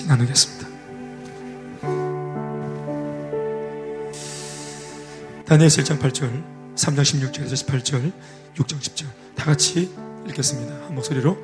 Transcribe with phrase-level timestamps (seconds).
[0.00, 0.68] 같이 나누겠습니다.
[5.46, 6.44] 다니엘 1장 8절,
[6.76, 8.12] 3장 16절에서 18절,
[8.56, 9.90] 6장 10절 다 같이
[10.28, 10.74] 읽겠습니다.
[10.86, 11.36] 한 목소리로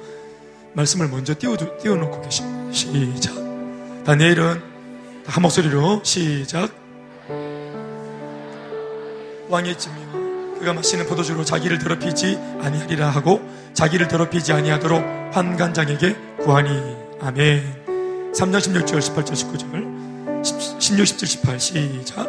[0.75, 2.73] 말씀을 먼저 띄워, 띄워놓고 계십니다.
[2.73, 3.35] 시작.
[4.05, 4.63] 다니엘은
[5.27, 6.71] 한 목소리로 시작.
[9.49, 10.13] 왕의 진미와
[10.59, 13.41] 그가 마시는 포도주로 자기를 더럽히지 아니하리라 하고
[13.75, 15.03] 자기를 더럽히지 아니하도록
[15.33, 17.86] 환관장에게 구하니 아멘
[18.37, 22.29] 3장 16절 18절 19절 16, 17, 18 시작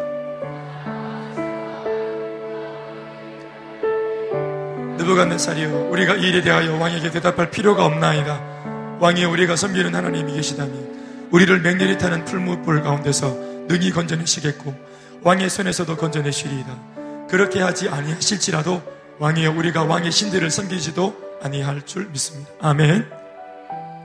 [4.96, 11.60] 느부갓네살이여 우리가 이 일에 대하여 왕에게 대답할 필요가 없나이다 왕이 우리가 섬기는 하나님이 계시다니 우리를
[11.60, 13.28] 맹렬히 타는 풀무불 가운데서
[13.68, 14.74] 능히 건져내시겠고
[15.22, 18.80] 왕의 손에서도 건져내시리이다 그렇게 하지 아니하실지라도
[19.18, 22.50] 왕이여 우리가 왕의 신들을 섬기지도 아니할 줄 믿습니다.
[22.60, 23.06] 아멘.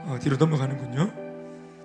[0.06, 1.23] 어, 뒤로 넘어가는군요.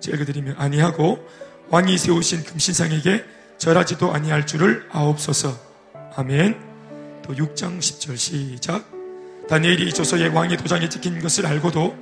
[0.08, 1.28] 읽어드리면 아니하고
[1.68, 3.24] 왕이 세우신 금신상에게
[3.58, 5.56] 절하지도 아니할 줄을 아옵소서.
[6.16, 6.58] 아멘.
[7.22, 8.84] 또 6장 10절 시작.
[9.48, 11.96] 다니엘이 조서의 왕의 도장에 찍힌 것을 알고도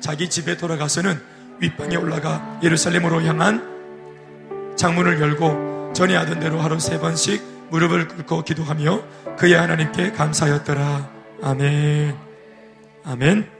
[0.00, 1.20] 자기 집에 돌아가서는
[1.58, 9.36] 윗방에 올라가 예루살렘으로 향한 창문을 열고 전에 하던 대로 하루 세 번씩 무릎을 꿇고 기도하며
[9.36, 11.10] 그의 하나님께 감사하였더라.
[11.42, 12.16] 아멘.
[13.04, 13.59] 아멘.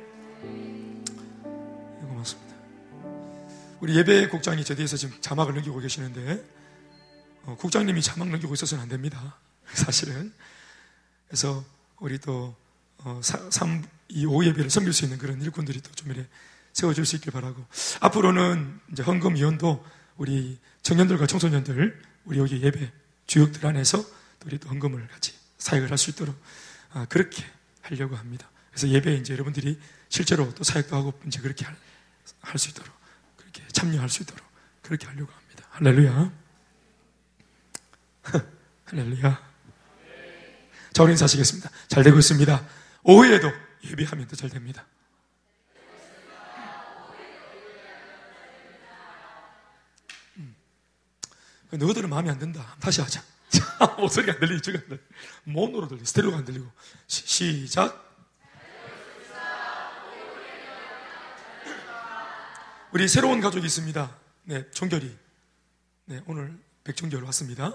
[3.80, 6.44] 우리 예배 국장이 저 뒤에서 지금 자막을 넘기고 계시는데
[7.44, 9.38] 어, 국장님이 자막 넘기고 있어서는 안 됩니다.
[9.72, 10.32] 사실은.
[11.28, 11.64] 그래서
[11.98, 12.54] 우리 또
[12.98, 16.26] 어, 3, 2, 5 예배를 섬길 수 있는 그런 일꾼들이 또 좀 이래
[16.72, 17.64] 세워줄 수 있길 바라고
[18.00, 19.84] 앞으로는 이제 헌금위원도
[20.18, 22.92] 우리 청년들과 청소년들 우리 여기 예배
[23.26, 24.04] 주역들 안에서
[24.46, 26.36] 우리 또 헌금을 같이 사역을 할 수 있도록
[26.92, 27.44] 아, 그렇게
[27.82, 28.48] 하려고 합니다.
[28.70, 31.64] 그래서 예배에 이제 여러분들이 실제로 또 사역도 하고 이제 그렇게
[32.42, 32.92] 할 수 있도록
[33.80, 34.44] 참여할 수 있도록
[34.82, 35.64] 그렇게 하려고 합니다.
[35.70, 36.32] 할렐루야.
[38.84, 39.50] 할렐루야.
[40.92, 41.70] 자, 우리 인사하시겠습니다.
[41.88, 42.68] 잘 되고 있습니다.
[43.04, 43.50] 오후에도
[43.84, 44.84] 예배하면 더 잘 됩니다.
[51.70, 52.76] 너희들은 마음에 안 든다.
[52.80, 53.22] 다시 하자.
[53.48, 55.00] 자, 목소리가 안 들리지, 안 들리.
[55.44, 56.70] 모노로 들리, 스테레오가 안 들리고.
[57.06, 58.09] 시, 작
[62.92, 64.18] 우리 새로운 가족이 있습니다.
[64.44, 65.16] 네, 종결이.
[66.06, 67.72] 네, 오늘 백종결 왔습니다.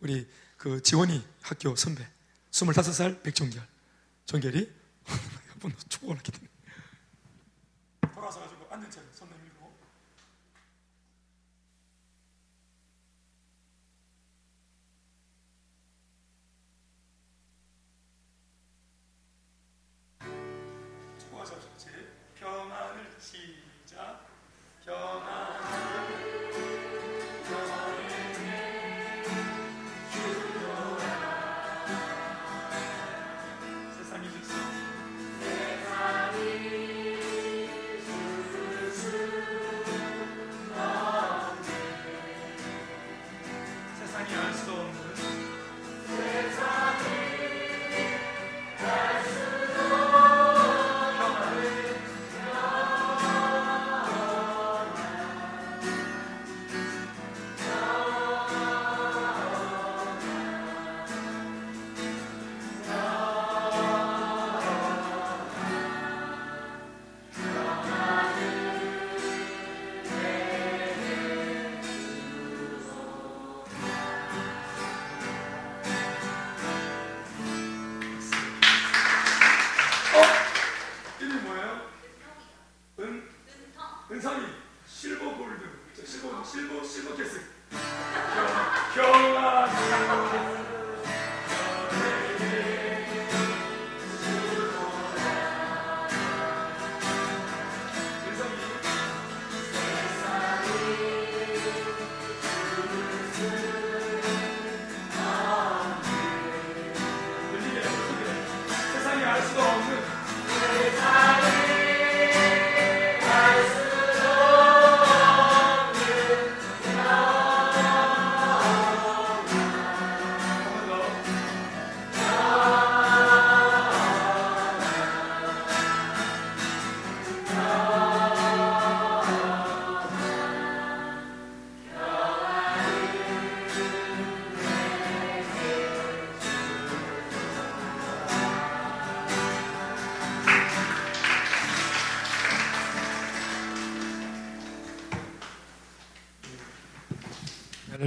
[0.00, 2.06] 우리 그 지원이 학교 선배.
[2.50, 3.62] 25살 백종결.
[4.24, 4.72] 종결이.
[5.52, 6.54] 한번 축복을 하게 됩니다.
[8.14, 9.04] 돌아서 가지고 앉은 채로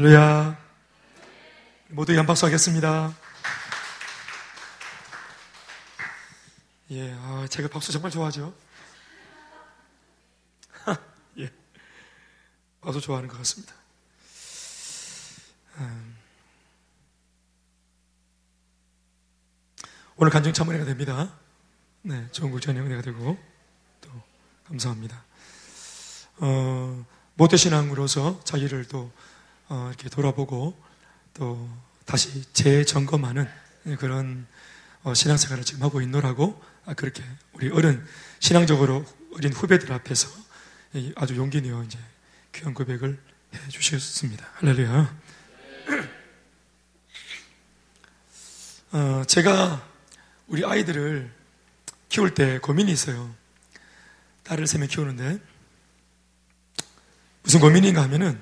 [0.03, 0.57] 할렐루야.
[1.91, 3.15] 모두 연박수 하겠습니다.
[6.91, 8.53] 예, 아, 제가 박수 정말 좋아하죠?
[11.39, 11.50] 예.
[12.81, 13.73] 박수 좋아하는 것 같습니다.
[15.77, 16.17] 음.
[20.17, 21.33] 오늘 간증 참 은혜가 됩니다.
[22.01, 23.41] 네, 좋은 국전의 은혜가 되고,
[24.01, 24.09] 또,
[24.65, 25.23] 감사합니다.
[26.39, 27.05] 어,
[27.35, 29.09] 모태신앙으로서 자기를 또,
[29.69, 30.77] 어, 이렇게 돌아보고,
[31.33, 31.69] 또,
[32.06, 33.48] 다시 재점검하는
[33.98, 34.45] 그런
[35.04, 37.24] 어, 신앙생활을 지금 하고 있노라고 아, 그렇게
[37.54, 38.06] 우리 어른
[38.39, 39.06] 신앙적으로
[39.36, 40.30] 어린 후배들 앞에서
[41.15, 41.98] 아주 용기 내어 이제
[42.54, 43.18] 귀한 고백을
[43.54, 44.45] 해 주셨습니다.
[44.56, 45.18] 할렐루야.
[48.92, 49.88] 어, 제가
[50.48, 51.31] 우리 아이들을
[52.10, 53.33] 키울 때 고민이 있어요.
[54.44, 55.39] 딸을 세 명 키우는데
[57.44, 58.39] 무슨 고민인가 하면은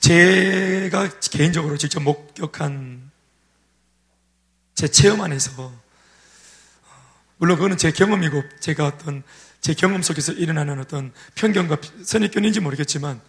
[0.00, 3.10] 제가 개인적으로 직접 목격한
[4.74, 5.72] 제 체험 안에서
[7.38, 9.22] 물론 그거는 제 경험이고 제가 어떤
[9.60, 13.20] 제 경험 속에서 일어나는 어떤 편견과 선입견인지 모르겠지만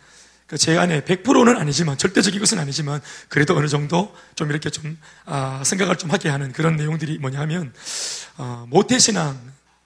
[0.47, 5.95] 그제 안에 100%는 아니지만 절대적인 것은 아니지만 그래도 어느 정도 좀 이렇게 좀 아, 생각을
[5.97, 7.73] 좀 하게 하는 그런 내용들이 뭐냐면
[8.37, 9.39] 어, 모태신앙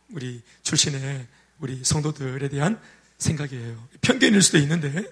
[0.09, 1.27] 우리 출신의
[1.59, 2.80] 우리 성도들에 대한
[3.18, 3.88] 생각이에요.
[4.01, 5.06] 편견일 수도 있는데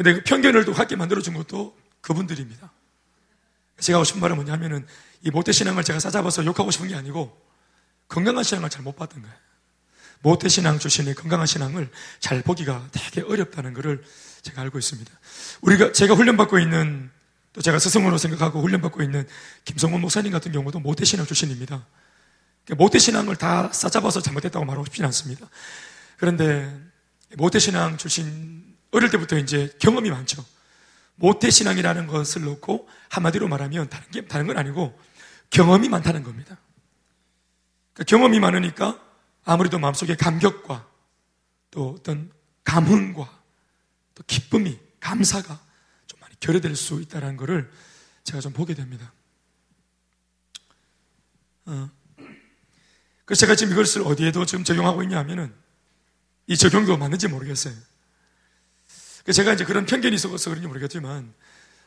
[0.00, 2.72] 근데 그 편견을 또 갖게 만들어준 것도 그분들입니다.
[3.80, 4.86] 제가 하고 싶은 말은 뭐냐면은
[5.20, 7.38] 이 모태 신앙을 제가 싸잡아서 욕하고 싶은 게 아니고
[8.08, 9.36] 건강한 신앙을 잘 못 봤던 거예요.
[10.20, 14.02] 모태 신앙 출신의 건강한 신앙을 잘 보기가 되게 어렵다는 것을
[14.40, 15.12] 제가 알고 있습니다.
[15.60, 17.10] 우리가, 제가 훈련받고 있는,
[17.52, 19.28] 또 제가 스승으로 생각하고 훈련받고 있는
[19.66, 21.86] 김성원 목사님 같은 경우도 모태 신앙 출신입니다.
[22.64, 25.46] 그러니까 모태 신앙을 다 싸잡아서 잘못했다고 말하고 싶지는 않습니다.
[26.16, 26.74] 그런데
[27.36, 30.44] 모태 신앙 출신, 어릴 때부터 이제 경험이 많죠.
[31.16, 34.98] 모태신앙이라는 것을 놓고 한마디로 말하면 다른 게, 다른 건 아니고
[35.50, 36.58] 경험이 많다는 겁니다.
[37.92, 39.00] 그러니까 경험이 많으니까
[39.44, 40.88] 아무래도 마음속에 감격과
[41.70, 42.32] 또 어떤
[42.64, 43.40] 감흥과
[44.14, 45.60] 또 기쁨이, 감사가
[46.06, 47.70] 좀 많이 결여될 수 있다는 것을
[48.24, 49.12] 제가 좀 보게 됩니다.
[51.66, 51.90] 어.
[53.24, 55.54] 그래서 제가 지금 이것을 어디에도 지금 적용하고 있냐 하면은
[56.46, 57.74] 이 적용도 맞는지 모르겠어요.
[59.32, 61.32] 제가 이제 그런 편견이 있어서 그런지 모르겠지만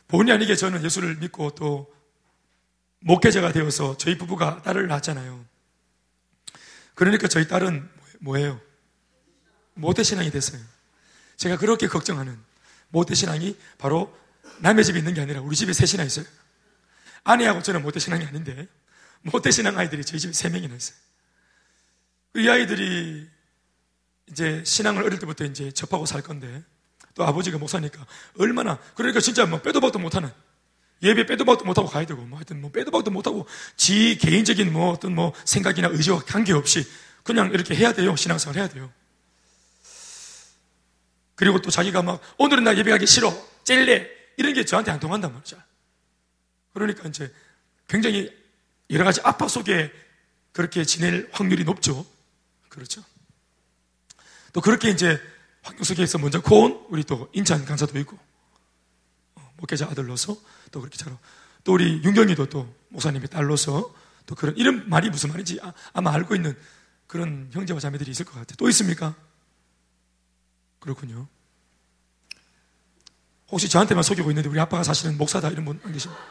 [0.08, 1.94] 본의 아니게 저는 예수를 믿고 또
[3.00, 5.46] 목회자가 되어서 저희 부부가 딸을 낳았잖아요.
[6.96, 7.90] 그러니까 저희 딸은
[8.20, 8.62] 뭐예요?
[9.74, 10.62] 모태신앙이 됐어요.
[11.38, 12.38] 제가 그렇게 걱정하는
[12.90, 14.16] 모태신앙이 바로
[14.60, 16.26] 남의 집에 있는 게 아니라 우리 집에 셋이나 있어요.
[17.24, 18.68] 아내하고 저는 모태신앙이 아닌데
[19.24, 20.98] 모태신앙 아이들이 저희 집에 세 명이나 있어요.
[22.36, 23.28] 이 아이들이
[24.30, 26.64] 이제 신앙을 어릴 때부터 이제 접하고 살 건데
[27.16, 28.06] 또 아버지가 목사니까
[28.40, 30.32] 얼마나 그러니까 진짜 뭐 빼도 박도 못하는
[31.02, 33.46] 예배 빼도 박도 못하고 가야 되고, 뭐 하여튼 뭐 빼도 박도 못하고
[33.76, 36.88] 지 개인적인 뭐 어떤 뭐 생각이나 의지와 관계없이
[37.24, 38.16] 그냥 이렇게 해야 돼요.
[38.16, 38.92] 신앙생활 해야 돼요.
[41.36, 43.34] 그리고 또 자기가 막 오늘은 나 예배하기 싫어.
[43.66, 44.08] 찔래.
[44.38, 45.62] 이런 게 저한테 안 통한단 말이죠.
[46.74, 47.32] 그러니까 이제
[47.88, 48.32] 굉장히
[48.90, 49.92] 여러 가지 압박 속에
[50.54, 52.06] 그렇게 지낼 확률이 높죠.
[52.70, 53.04] 그렇죠.
[54.54, 55.20] 또 그렇게 이제
[55.64, 58.18] 환경 속에서 먼저 고온 우리 또 인천 강사도 있고
[59.58, 60.38] 목회자 아들로서
[60.72, 61.18] 또 그렇게 자로
[61.64, 63.94] 또 우리 윤경이도 또 목사님의 딸로서
[64.26, 65.60] 또 그런 이런 말이 무슨 말인지
[65.94, 66.58] 아, 마 알고 있는
[67.08, 68.56] 그런 형제와 자매들이 있을 것 같아요.
[68.58, 69.16] 또 있습니까?
[70.80, 71.28] 그렇군요.
[73.50, 76.22] 혹시 저한테만 속이고 있는데 우리 아빠가 사실은 목사다 이런 분 안 계십니까?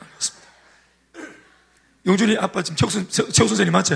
[0.00, 0.48] 알겠습니다.
[2.04, 3.94] 용준이 아빠 지금 최우, 최우 선생님 맞지?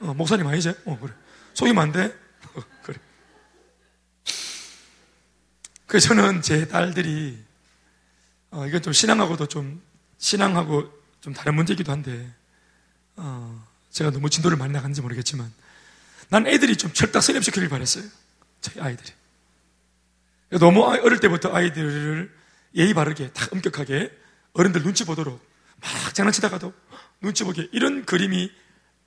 [0.00, 0.70] 어, 목사님 아니지?
[0.84, 1.14] 어, 그래.
[1.54, 2.06] 속이면 안 돼?
[2.54, 2.98] 어, 그래.
[5.92, 7.38] 그래서 저는 제 딸들이
[8.50, 9.82] 어, 이건 좀 신앙하고도 좀
[10.16, 12.32] 신앙하고 좀 다른 문제이기도 한데
[13.16, 15.52] 어, 제가 너무 진도를 많이 나갔는지 모르겠지만
[16.30, 18.04] 난 애들이 좀 철딱 선입시키길 바랬어요.
[18.62, 19.12] 저희 아이들이.
[20.58, 22.34] 너무 어릴 때부터 아이들을
[22.74, 24.18] 예의 바르게 딱 엄격하게
[24.54, 25.46] 어른들 눈치 보도록
[25.76, 26.72] 막 장난치다가도
[27.20, 28.50] 눈치 보게 이런 그림이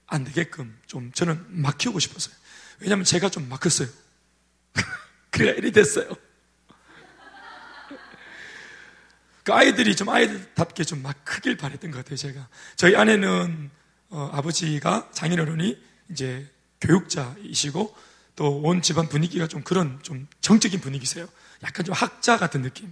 [0.05, 2.35] 안 되게끔 좀 저는 막 키우고 싶었어요.
[2.79, 3.89] 왜냐하면 제가 좀 막 컸어요.
[5.31, 6.15] 그래야 이리 됐어요.
[9.45, 12.47] 그 아이들이 좀 아이들답게 좀 막 크길 바랬던 것 같아요, 제가.
[12.75, 13.69] 저희 아내는,
[14.09, 15.77] 어, 아버지가 장인어른이
[16.11, 16.49] 이제
[16.81, 17.95] 교육자이시고
[18.35, 21.27] 또 온 집안 분위기가 좀 그런 좀 정적인 분위기세요.
[21.63, 22.91] 약간 좀 학자 같은 느낌.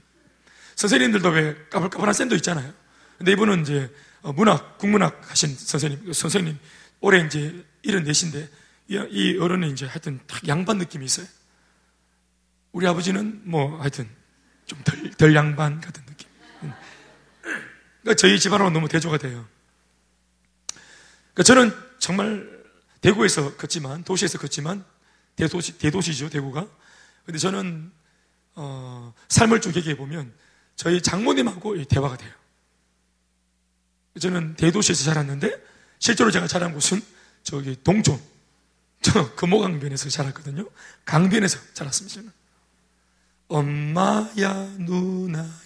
[0.76, 2.74] 선생님들도 왜 까불까불한 쌤도 있잖아요.
[3.18, 6.58] 근데 이분은 이제 어, 문학, 국문학 하신 선생님, 선생님,
[7.02, 8.48] 올해 이제 74인데
[8.88, 11.28] 이 어른은 이제 하여튼 딱 양반 느낌이 있어요.
[12.72, 14.08] 우리 아버지는 뭐 하여튼
[14.66, 16.13] 좀 덜, 덜 양반 같은 느낌.
[18.04, 19.48] 그러니까 저희 집안하고 너무 대조가 돼요.
[21.34, 22.64] 그러니까 저는 정말
[23.02, 24.86] 대구에서 컸지만, 도시에서 컸지만,
[25.36, 26.68] 대도시, 대도시죠, 대구가.
[27.26, 27.92] 근데 저는,
[28.56, 30.34] 어, 삶을 쭉 얘기해 보면,
[30.76, 32.32] 저희 장모님하고 대화가 돼요.
[34.20, 35.62] 저는 대도시에서 자랐는데,
[36.00, 37.02] 실제로 제가 자란 곳은
[37.44, 38.22] 저기 동촌,
[39.02, 40.70] 저 금호강변에서 자랐거든요.
[41.06, 42.32] 강변에서 자랐습니다, 저는.
[43.48, 45.63] 엄마야, 누나야,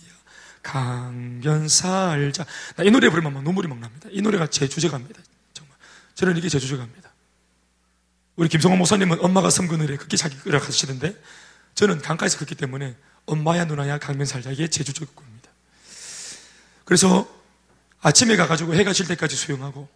[0.67, 2.45] 강변 살자.
[2.75, 4.09] 나 이 노래 부르면 막 눈물이 막 납니다.
[4.11, 5.21] 이 노래가 제 주제가입니다.
[5.53, 5.73] 정말.
[6.15, 7.09] 저는 이게 제 주제가입니다.
[8.35, 11.15] 우리 김성호 목사님은 엄마가 섬그 노래 그렇게 자기 끌어 가시던데
[11.73, 15.49] 저는 강가에서 컸기 때문에 엄마야 누나야 강변 살자 이게 제 주제곡입니다.
[16.83, 17.27] 그래서
[18.01, 19.87] 아침에 가가지고 해가 질 때까지 수영하고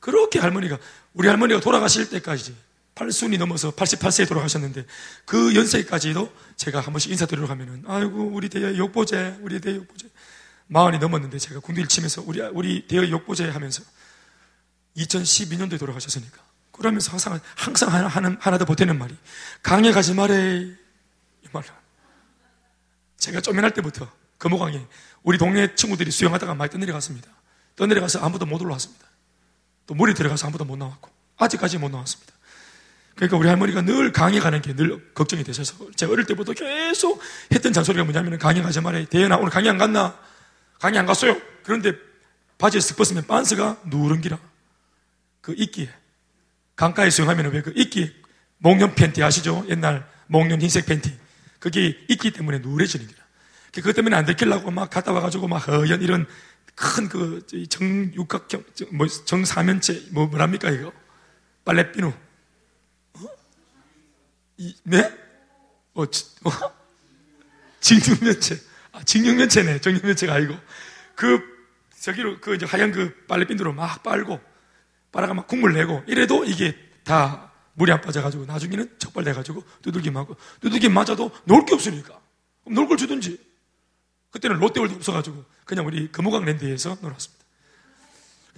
[0.00, 0.78] 그렇게 할머니가
[1.12, 2.56] 우리 할머니가 돌아가실 때까지
[2.94, 4.86] 팔순이 넘어서 88세에 돌아가셨는데
[5.24, 10.08] 그 연세까지도 제가 한 번씩 인사드리러 가면은 아이고 우리 대여 욕보제 우리 대여 욕보제
[10.68, 13.82] 마흔이 넘었는데 제가 군대를 치면서 우리 우리 대여 욕보제 하면서
[14.96, 16.38] 2012년도에 돌아가셨으니까
[16.70, 19.16] 그러면서 항상 항상 하나 하나, 하나 더 보태는 말이
[19.62, 21.64] 강에 가지 말래 이 말.
[23.18, 24.86] 제가 쪼면할 때부터 금호강에
[25.22, 27.28] 우리 동네 친구들이 수영하다가 많이 떠내려갔습니다.
[27.76, 29.04] 떠내려가서 아무도 못 올라왔습니다.
[29.86, 32.33] 또 물이 들어가서 아무도 못 나왔고 아직까지 못 나왔습니다.
[33.16, 37.20] 그러니까 우리 할머니가 늘 강에 가는 게 늘 걱정이 되셔서 제가 어릴 때부터 계속
[37.52, 39.04] 했던 잔소리가 뭐냐면 강에 가지 말아요.
[39.06, 40.18] 대현아 오늘 강에 안 갔나?
[40.80, 41.36] 강에 안 갔어요.
[41.62, 41.92] 그런데
[42.58, 44.38] 바지에 쓱 벗으면 반스가 누런기라.
[45.40, 45.88] 그 이끼에.
[46.76, 48.10] 강가에 수영하면 왜 그 이끼에
[48.58, 49.64] 목련 팬티 아시죠?
[49.68, 51.16] 옛날 목련 흰색 팬티.
[51.60, 53.22] 그게 이끼 때문에 누래지는 기라.
[53.72, 56.26] 그것 때문에 안 들키려고 막 갔다 와가지고 막 허연 이런
[56.74, 60.92] 큰 그 정육각형, 뭐 정사면체, 뭐 뭐랍니까 이거?
[61.64, 62.12] 빨래비누.
[64.56, 65.12] 이, 네?
[65.94, 66.50] 어, 지, 어?
[67.80, 68.58] 직육면체.
[68.92, 69.80] 아, 직육면체네.
[69.80, 70.56] 정육면체가 아니고.
[71.14, 71.40] 그,
[72.00, 74.40] 저기로, 그, 이제 하얀 그 빨래빈으로 막 빨고,
[75.12, 80.88] 빨아가 막 국물 내고, 이래도 이게 다 물이 안 빠져가지고, 나중에는 적발돼가지고, 두들기 맞고, 두들기
[80.88, 82.20] 맞아도 놀 게 없으니까.
[82.64, 83.38] 그럼 놀 걸 주든지.
[84.30, 87.44] 그때는 롯데월드 없어가지고, 그냥 우리 금호강 랜드에서 놀았습니다.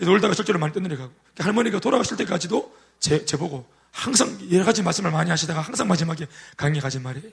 [0.01, 5.31] 놀다가 실제로 많이 떠내려가고, 할머니가 돌아가실 때까지도 제, 제 보고, 항상 여러 가지 말씀을 많이
[5.31, 6.27] 하시다가 항상 마지막에
[6.57, 7.31] 강의 가지 말이에요.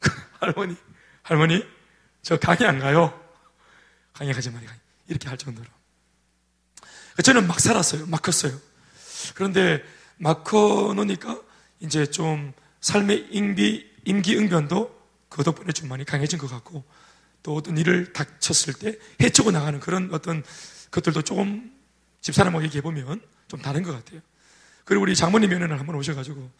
[0.38, 0.76] 할머니,
[1.22, 1.66] 할머니,
[2.22, 3.20] 저 강의 안 가요.
[4.12, 4.72] 강의 가지 말이에요.
[5.08, 5.66] 이렇게 할 정도로.
[7.24, 8.06] 저는 막 살았어요.
[8.06, 8.56] 막 컸어요.
[9.34, 9.82] 그런데
[10.16, 11.40] 막 커놓으니까
[11.80, 16.84] 이제 좀 삶의 임기, 임기응변도 그 덕분에 좀 많이 강해진 것 같고
[17.42, 20.44] 또 어떤 일을 닥쳤을 때 헤치고 나가는 그런 어떤
[20.92, 21.76] 것들도 조금
[22.20, 24.20] 집사람하고 얘기해보면 좀 다른 것 같아요.
[24.84, 26.50] 그리고 우리 장모님 면회를 한번 오셔가지고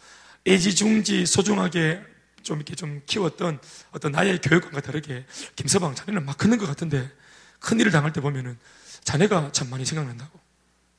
[0.46, 2.02] 애지중지 소중하게
[2.42, 3.60] 좀 이렇게 좀 키웠던
[3.92, 7.10] 어떤 나의 교육관과 다르게 김서방 자네는 막 크는 것 같은데
[7.58, 8.58] 큰 일을 당할 때 보면은
[9.04, 10.38] 자네가 참 많이 생각난다고.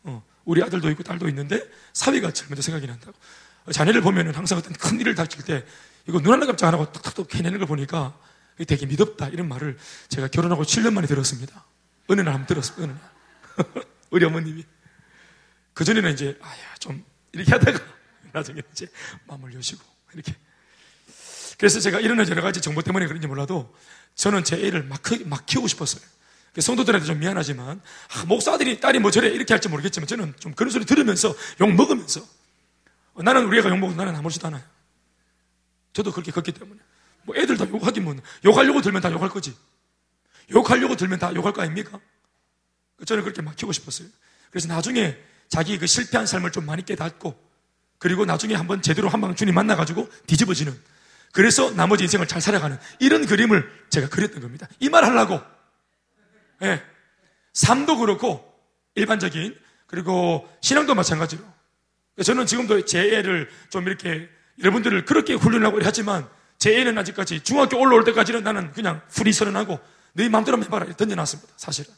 [0.03, 1.61] 어, 우리 아들도 있고 딸도 있는데
[1.93, 3.13] 사위가 제일 먼저 생각이 난다고.
[3.71, 5.63] 자네를 보면은 항상 어떤 큰 일을 닥칠 때
[6.07, 8.17] 이거 눈 하나 깜짝 안 하고 탁탁탁 해내는 걸 보니까
[8.67, 9.77] 되게 믿었다 이런 말을
[10.09, 11.63] 제가 결혼하고 7년 만에 들었습니다.
[12.07, 12.83] 어느 날 한번 들었어요.
[12.83, 13.83] 어느 날.
[14.09, 14.65] 우리 어머님이.
[15.73, 17.79] 그전에는 이제 아야 좀 이렇게 하다가
[18.33, 18.87] 나중에 이제
[19.27, 19.83] 마음을 여시고
[20.13, 20.35] 이렇게.
[21.57, 23.75] 그래서 제가 이런 여러 가지 정보 때문에 그런지 몰라도
[24.15, 26.01] 저는 제 애를 막, 막 키우고 싶었어요.
[26.59, 30.85] 성도들한테 좀 미안하지만 아, 목사들이 딸이 뭐 저래 이렇게 할지 모르겠지만 저는 좀 그런 소리
[30.85, 32.25] 들으면서 욕 먹으면서
[33.13, 34.63] 어, 나는 우리 애가 욕 먹어도 나는 아무렇지도 않아요.
[35.93, 36.79] 저도 그렇게 컸기 때문에
[37.23, 39.55] 뭐 애들 다 욕하긴 뭐 욕하려고 들면 다 욕할 거지.
[40.51, 41.99] 욕하려고 들면 다 욕할 거 아닙니까?
[43.05, 44.07] 저는 그렇게 막 키우고 싶었어요.
[44.49, 45.17] 그래서 나중에
[45.51, 47.37] 자기 그 실패한 삶을 좀 많이 깨닫고
[47.99, 50.73] 그리고 나중에 한번 제대로 한방 주님 만나가지고 뒤집어지는
[51.33, 54.67] 그래서 나머지 인생을 잘 살아가는 이런 그림을 제가 그렸던 겁니다.
[54.79, 55.39] 이 말 하려고.
[56.61, 56.67] 예.
[56.67, 56.83] 네.
[57.53, 58.49] 삶도 그렇고
[58.95, 61.43] 일반적인 그리고 신앙도 마찬가지로.
[62.23, 64.29] 저는 지금도 제 애를 좀 이렇게
[64.59, 66.27] 여러분들을 그렇게 훈련하고 하지만
[66.59, 69.79] 제 애는 아직까지 중학교 올라올 때까지는 나는 그냥 풀이 선언하고
[70.13, 71.53] 너희 마음대로 해봐라 던져놨습니다.
[71.57, 71.93] 사실은.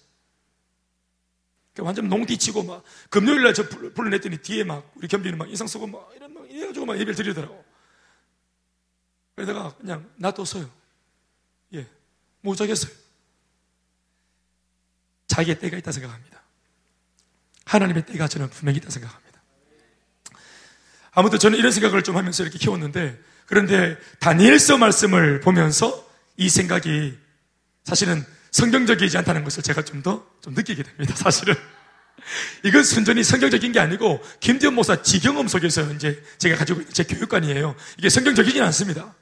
[1.80, 6.12] 완전 농디치고 막 금요일 날 저 불러냈더니 뒤에 막 우리 겸비는 막 인상 쓰고 막
[6.16, 7.64] 이런 막 이래가지고 막 예배를 드리더라고.
[9.36, 10.70] 그러다가 그냥 놔뒀어요.
[11.74, 11.88] 예.
[12.42, 12.92] 못 자겠어요.
[15.28, 16.44] 자기의 때가 있다 생각합니다.
[17.66, 19.42] 하나님의 때가 저는 분명히 있다 생각합니다.
[21.12, 27.18] 아무튼 저는 이런 생각을 좀 하면서 이렇게 키웠는데 그런데 다니엘서 말씀을 보면서 이 생각이
[27.84, 28.24] 사실은
[28.54, 31.16] 성경적이지 않다는 것을 제가 좀 더좀 좀 느끼게 됩니다.
[31.16, 31.56] 사실은.
[32.64, 37.76] 이건 순전히 성경적인 게 아니고 김대현 목사 지경험 속에서 이제 제가 가지고 있는 제 교육관이에요.
[37.98, 39.14] 이게 성경적이진 않습니다.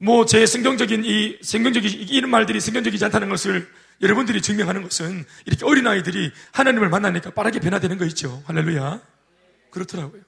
[0.00, 3.68] 뭐 제 성경적인 이 성경적인 이런 말들이 성경적이지 않다는 것을
[4.00, 8.42] 여러분들이 증명하는 것은 이렇게 어린 아이들이 하나님을 만나니까 빠르게 변화되는 거 있죠.
[8.46, 9.00] 할렐루야.
[9.70, 10.22] 그렇더라고요.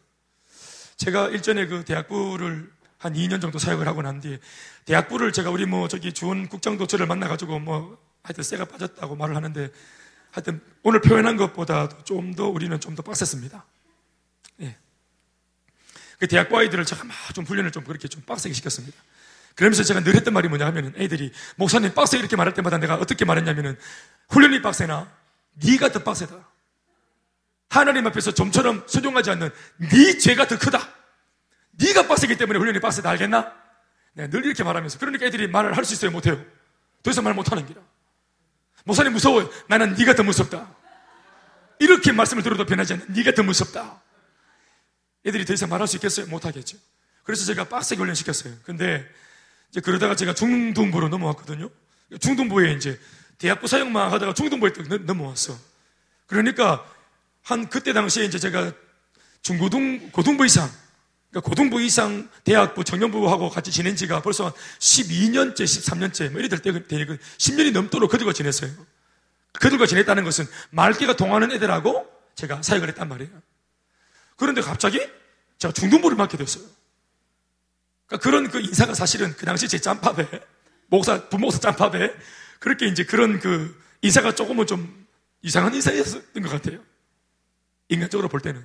[0.97, 4.39] 제가 일전에 그 대학부를 한 2년 정도 사역을 하고 난 뒤에
[4.85, 9.71] 대학부를 제가 우리 뭐 저기 주원 국장도 저를 만나가지고 뭐 하여튼 쇠가 빠졌다고 말을 하는데
[10.31, 13.65] 하여튼 오늘 표현한 것보다도 좀더 우리는 좀 더 빡셌습니다.
[14.61, 14.77] 예.
[16.19, 18.99] 그 대학부 아이들을 제가 막 좀 훈련을 좀 그렇게 좀 빡세게 시켰습니다.
[19.55, 23.25] 그러면서 제가 늘 했던 말이 뭐냐 하면은 애들이 목사님 빡세 이렇게 말할 때마다 내가 어떻게
[23.25, 23.79] 말했냐면은
[24.29, 25.11] 훈련이 빡세나
[25.55, 26.37] 네가 더 빡세다.
[27.71, 29.51] 하나님 앞에서 좀처럼 순종하지 않는
[29.91, 31.00] 네 죄가 더 크다.
[31.81, 33.53] 네가 빡세기 때문에 훈련이 빡세다 알겠나?
[34.15, 36.43] 내가 늘 이렇게 말하면서 그러니까 애들이 말을 할 수 있어요 못해요.
[37.03, 37.81] 더 이상 말 못하는 기라.
[38.85, 39.51] 목사님 무서워요.
[39.69, 40.75] 나는 네가 더 무섭다.
[41.79, 44.03] 이렇게 말씀을 들어도 변하지 않는 네가 더 무섭다.
[45.27, 46.27] 애들이 더 이상 말할 수 있겠어요?
[46.27, 46.77] 못하겠죠.
[47.25, 48.55] 그래서 제가 빡세게 훈련시켰어요.
[48.65, 49.07] 근데
[49.71, 51.71] 이제 그러다가 제가 중등부로 넘어왔거든요.
[52.21, 52.99] 중등부에 이제
[53.39, 55.57] 대학부 사역만 하다가 중등부에 또 넘어왔어.
[56.27, 56.85] 그러니까
[57.43, 58.73] 한 그때 당시에 이제 제가
[59.43, 60.71] 중고등, 고등부 이상,
[61.31, 66.61] 그러니까 고등부 이상 대학부 청년부하고 같이 지낸 지가 벌써 한 12년째, 13년째, 뭐 이래 될
[66.61, 68.71] 때, 10년이 넘도록 그들과 지냈어요.
[69.53, 73.31] 그들과 지냈다는 것은 말귀가 통하는 애들하고 제가 사역을 했단 말이에요.
[74.37, 75.01] 그런데 갑자기
[75.59, 76.65] 제가 중등부를 맡게 됐어요.
[78.07, 80.27] 그러니까 그런 그 인사가 사실은 그 당시 제 짬밥에,
[80.89, 82.13] 목사, 부목사 짬밥에
[82.59, 85.07] 그렇게 이제 그런 그 인사가 조금은 좀
[85.43, 86.81] 이상한 인사였던 것 같아요.
[87.89, 88.65] 인간적으로 볼 때는.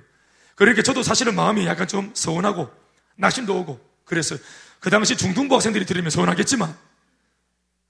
[0.56, 2.68] 그러니까 저도 사실은 마음이 약간 좀 서운하고
[3.16, 4.40] 낙심도 오고 그랬어요.
[4.80, 6.76] 그 당시 중등부 학생들이 들으면 서운하겠지만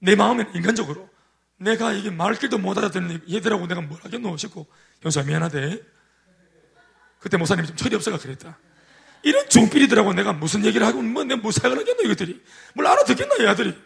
[0.00, 1.08] 내 마음에는 인간적으로
[1.58, 4.66] 내가 이게 말길도 못 알아듣는 얘들하고 내가 뭘 하겠노 싶고
[5.00, 5.80] 형사 미안하대.
[7.20, 8.58] 그때 목사님이 좀 철이 없어가 그랬다.
[9.22, 12.42] 이런 중필이들하고 내가 무슨 얘기를 하고 뭐 내가 무슨 사역을 하겠노 이것들이
[12.74, 13.76] 뭘 알아듣겠나 이 아들이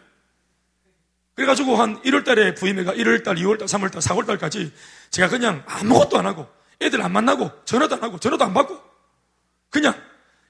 [1.35, 4.73] 그래가지고 한 1월 달에 부임해가 1월 달, 2월 달, 3월 달, 4월 달까지
[5.09, 6.47] 제가 그냥 아무것도 안 하고
[6.81, 8.79] 애들 안 만나고 전화도 안 하고 전화도 안 받고
[9.69, 9.93] 그냥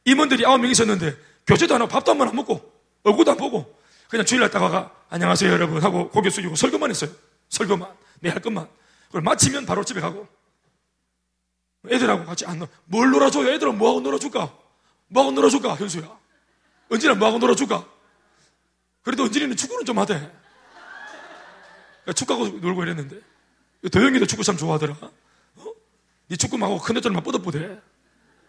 [0.06, 1.16] 임원들이 아홉 명 있었는데
[1.48, 2.72] 교제도 안 하고 밥도 한 번 안 먹고
[3.04, 3.78] 얼굴도 안 보고
[4.10, 7.12] 그냥 주일날 다가가 안녕하세요 여러분 하고 고개 숙이고 설교만 했어요
[7.50, 7.88] 설교만
[8.22, 8.68] 내할 것만
[9.08, 10.28] 그걸 마치면 바로 집에 가고
[11.90, 14.54] 애들하고 같이 안 놀, 뭘 놀아줘요 애들은 뭐하고 놀아줄까
[15.08, 16.04] 뭐하고 놀아줄까, 현수야?
[16.90, 17.86] 은진아, 뭐하고 놀아줄까?
[19.04, 20.14] 그래도 은진이는 축구는 좀 하대.
[20.14, 20.32] 그러니까
[22.16, 23.20] 축구하고 놀고 이랬는데.
[23.92, 24.96] 도영이도 축구 참 좋아하더라.
[26.32, 26.32] 어?
[26.32, 27.80] 네 축구하고 큰 애들만 뻗어보대.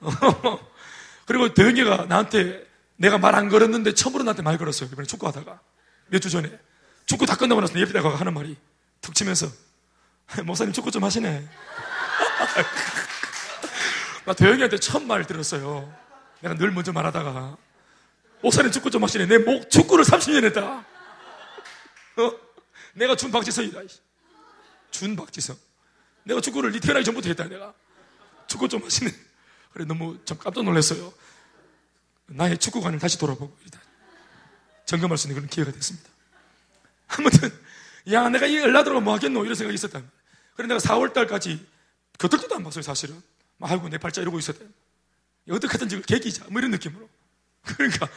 [1.26, 2.64] 그리고 도영이가 나한테
[2.96, 4.88] 내가 말 안 걸었는데 처음으로 나한테 말 걸었어요.
[4.92, 5.60] 이번에 축구하다가.
[6.08, 6.50] 몇 주 전에.
[7.06, 8.56] 축구 다 끝나고 나서 예비다가 하는 말이
[9.00, 9.48] 툭 치면서
[10.44, 11.48] 목사님 축구 좀 하시네.
[14.24, 15.92] 나 도영이한테 처음 말 들었어요.
[16.40, 17.56] 내가 늘 먼저 말하다가
[18.42, 19.26] 목사님 축구 좀 하시네.
[19.26, 20.84] 내 목 축구를 30년 했다.
[22.16, 22.32] 어?
[22.94, 23.80] 내가 준박지성이다.
[24.90, 25.56] 준박지성.
[26.24, 27.48] 내가 축구를 니 태어나기 전부터 했다.
[27.48, 27.74] 내가
[28.46, 29.10] 축구 좀 하시네.
[29.72, 31.12] 그래 너무 좀 깜짝 놀랐어요.
[32.26, 33.56] 나의 축구관을 다시 돌아보고.
[34.86, 36.08] 점검할 수 있는 그런 기회가 됐습니다.
[37.08, 37.50] 아무튼
[38.10, 40.02] 야 내가 이 연락들어가 뭐 하겠노 이런 생각이 있었다.
[40.54, 41.64] 그래 내가 4월 달까지
[42.18, 43.22] 겉들도 안 봤어요 사실은.
[43.60, 44.64] 아이고 내 발자 이러고 있었다.
[45.50, 47.08] 어떻게든지 계기자, 뭐 이런 느낌으로.
[47.62, 48.08] 그러니까,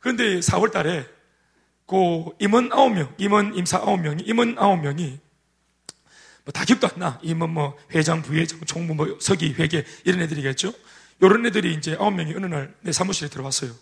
[0.00, 1.06] 그런데 4월 달에,
[1.86, 1.96] 그
[2.38, 5.18] 임원 9명, 임원 임사 9명이, 임원 9명이,
[6.44, 7.18] 뭐 다 기억도 안 나.
[7.22, 10.72] 임원 뭐, 회장, 부회장, 총무, 뭐, 서기, 회계, 이런 애들이겠죠?
[11.20, 13.74] 이런 애들이 이제 9명이 어느 날 내 사무실에 들어왔어요.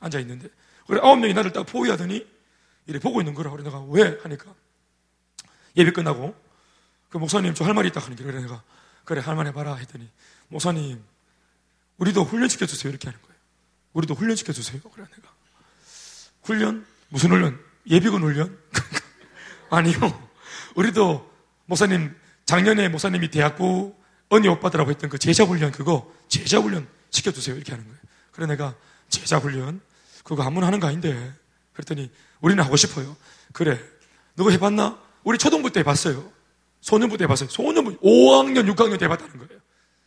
[0.00, 0.48] 앉아 있는데.
[0.86, 2.26] 그래, 9명이 나를 딱 포위하더니,
[2.86, 3.50] 이래 보고 있는 거라.
[3.50, 4.18] 그래, 내가 왜?
[4.22, 4.52] 하니까.
[5.76, 6.34] 예배 끝나고,
[7.08, 8.62] 그 목사님 저 할 말이 있다 하는 게, 그래, 내가,
[9.04, 9.76] 그래, 할 말 해봐라.
[9.76, 10.10] 했더니,
[10.48, 11.02] 목사님,
[11.98, 12.90] 우리도 훈련 시켜주세요.
[12.90, 13.38] 이렇게 하는 거예요.
[13.92, 14.80] 우리도 훈련 시켜주세요.
[14.80, 15.28] 그래, 내가.
[16.42, 16.84] 훈련?
[17.10, 17.60] 무슨 훈련?
[17.88, 18.58] 예비군 훈련?
[19.70, 19.96] 아니요.
[20.74, 21.28] 우리도
[21.68, 23.94] 목사님, 작년에 목사님이 대학부
[24.30, 27.56] 언니 오빠들하고 했던 그 제자훈련 그거 제자훈련 시켜주세요.
[27.56, 27.98] 이렇게 하는 거예요.
[28.32, 28.74] 그래 내가
[29.10, 29.80] 제자훈련?
[30.24, 31.32] 그거 아무나 하는 거 아닌데.
[31.74, 33.16] 그랬더니 우리는 하고 싶어요.
[33.52, 33.78] 그래.
[34.34, 34.98] 누구 해봤나?
[35.24, 36.32] 우리 초등부 때 해봤어요.
[36.80, 37.50] 소년부 때 해봤어요.
[37.50, 39.60] 소년부 5학년, 6학년 때 해봤다는 거예요.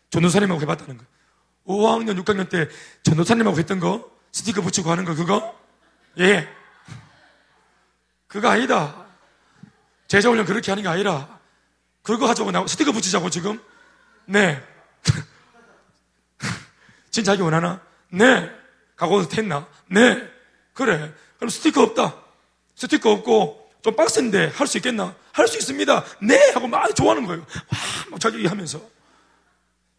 [0.09, 1.07] 전도사님하고 해봤다는 거예요.
[1.67, 2.67] 5학년, 6학년 때
[3.03, 5.55] 전도사님하고 했던 거, 스티커 붙이고 하는 거, 그거?
[6.19, 6.47] 예.
[8.27, 9.05] 그거 아니다.
[10.07, 11.40] 제자훈련 그렇게 하는 게 아니라,
[12.03, 13.59] 그거 하자고 나 스티커 붙이자고 지금?
[14.25, 14.61] 네.
[17.11, 17.81] 진짜 하기 원하나?
[18.09, 18.49] 네.
[18.95, 19.67] 각오도 됐나?
[19.87, 20.27] 네.
[20.73, 21.13] 그래.
[21.37, 22.15] 그럼 스티커 없다.
[22.75, 25.15] 스티커 없고, 좀 빡센데 할 수 있겠나?
[25.33, 26.03] 할 수 있습니다.
[26.21, 26.51] 네!
[26.53, 27.41] 하고 막 좋아하는 거예요.
[27.41, 27.77] 와,
[28.11, 28.81] 막 자기 하면서.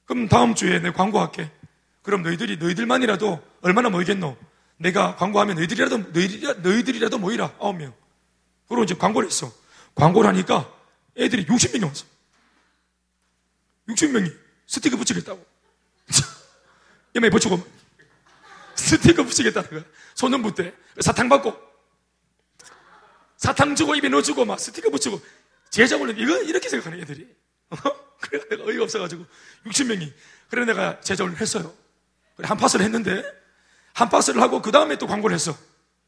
[0.05, 1.51] 그럼 다음 주에 내 광고할게.
[2.03, 4.37] 그럼 너희들이 너희들만이라도 얼마나 모이겠노?
[4.79, 7.53] 내가 광고하면 너희들이라도, 너희들이라, 너희들이라도 모이라.
[7.61, 7.93] 아홉 명.
[8.69, 9.53] 그리고 이제 광고를 했어.
[9.95, 10.69] 광고를 하니까
[11.17, 12.07] 애들이 60명이 왔어.
[13.89, 14.35] 60명이
[14.67, 15.45] 스티커 붙이겠다고.
[17.15, 17.63] 염에 붙이고
[18.75, 19.85] 스티커 붙이겠다는 거야.
[20.15, 20.75] 소년부 때.
[21.01, 21.55] 사탕 받고.
[23.37, 25.21] 사탕 주고 입에 넣어주고 막 스티커 붙이고.
[25.71, 27.27] 제자 올려 이거 이렇게 생각하는 애들이.
[27.71, 27.77] 어?
[28.21, 29.27] 그래 내가 어이가 없어가지고
[29.67, 30.13] 60명이.
[30.49, 31.75] 그래 내가 제자 올려 했어요.
[32.37, 33.23] 그래 한 파스를 했는데
[33.95, 35.57] 한 파스를 하고 그 다음에 또 광고를 했어.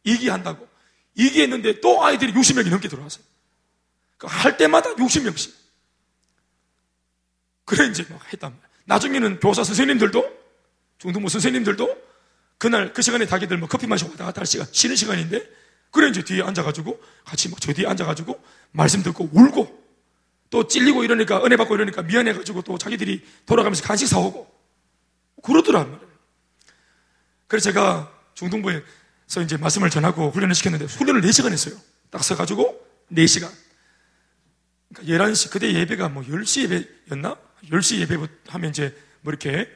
[0.04, 0.68] 이기 한다고.
[1.14, 3.24] 이기 했는데 또 아이들이 60명이 넘게 들어왔어요.
[4.18, 5.52] 그할 때마다 60명씩.
[7.64, 8.68] 그래 이제 막 했단 말이야.
[8.84, 10.44] 나중에는 교사 선생님들도
[10.98, 12.02] 중등부 선생님들도
[12.58, 15.46] 그날 그 시간에 자기들 뭐 커피 마시고 왔다 갔다 할 시간 쉬는 시간인데
[15.90, 18.40] 그래 이제 뒤에 앉아가지고 같이 막 저 뒤에 앉아가지고
[18.72, 19.84] 말씀 듣고 울고
[20.50, 24.52] 또 찔리고 이러니까 은혜 받고 이러니까 미안해가지고 또 자기들이 돌아가면서 간식 사오고
[25.42, 26.14] 그러더란 말이에요.
[27.46, 31.76] 그래서 제가 중등부에서 이제 말씀을 전하고 훈련을 시켰는데 훈련을 4시간 했어요.
[32.10, 32.80] 딱 서가지고
[33.12, 33.50] 4시간.
[34.94, 36.62] 그러니까 11시, 그때 예배가 뭐 10시
[37.08, 37.36] 예배였나?
[37.70, 39.68] 10시 예배부터 하면 이제 뭐 이렇게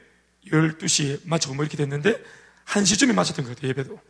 [0.46, 2.22] 12시에 맞춰고 뭐 이렇게 됐는데
[2.66, 4.00] 1시쯤에 맞췄던 것 같아요, 예배도.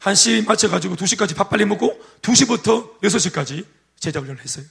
[0.00, 3.64] 1시 맞춰가지고 2시까지 밥 빨리 먹고 2시부터 6시까지
[3.98, 4.66] 제자 훈련을 했어요.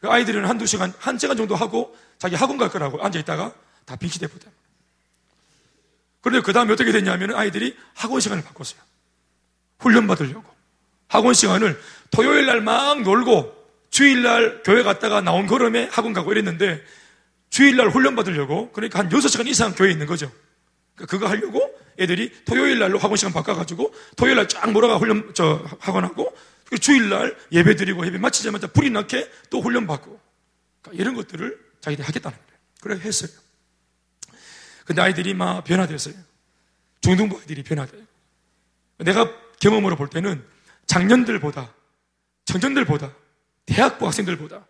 [0.00, 3.52] 그 아이들은 한두 시간, 한 시간 정도 하고 자기 학원 갈 거라고 앉아있다가
[3.84, 4.50] 다 빙시대부다.
[6.20, 8.80] 그런데 그 다음에 어떻게 됐냐면 아이들이 학원 시간을 바꿨어요.
[9.80, 10.44] 훈련 받으려고.
[11.08, 13.57] 학원 시간을 토요일 날 막 놀고
[13.98, 16.80] 주일날 교회 갔다가 나온 걸음에 학원 가고 이랬는데
[17.50, 20.30] 주일날 훈련 받으려고 그러니까 한 6시간 이상 교회에 있는 거죠.
[20.94, 25.64] 그러니까 그거 하려고 애들이 토요일 날로 학원 시간 바꿔가지고 토요일 날 쫙 몰아가 훈련, 저,
[25.80, 26.32] 학원하고
[26.80, 30.20] 주일 날 예배 드리고 예배 마치자마자 불이 나게 또 훈련 받고
[30.82, 32.60] 그러니까 이런 것들을 자기들이 하겠다는 거예요.
[32.80, 33.30] 그래 했어요.
[34.84, 36.14] 근데 아이들이 막 변화됐어요.
[37.00, 38.04] 중등부 아이들이 변화돼요.
[38.98, 40.44] 내가 경험으로 볼 때는
[40.86, 41.74] 작년들보다,
[42.44, 43.12] 청년들보다,
[43.68, 44.66] 대학부 학생들보다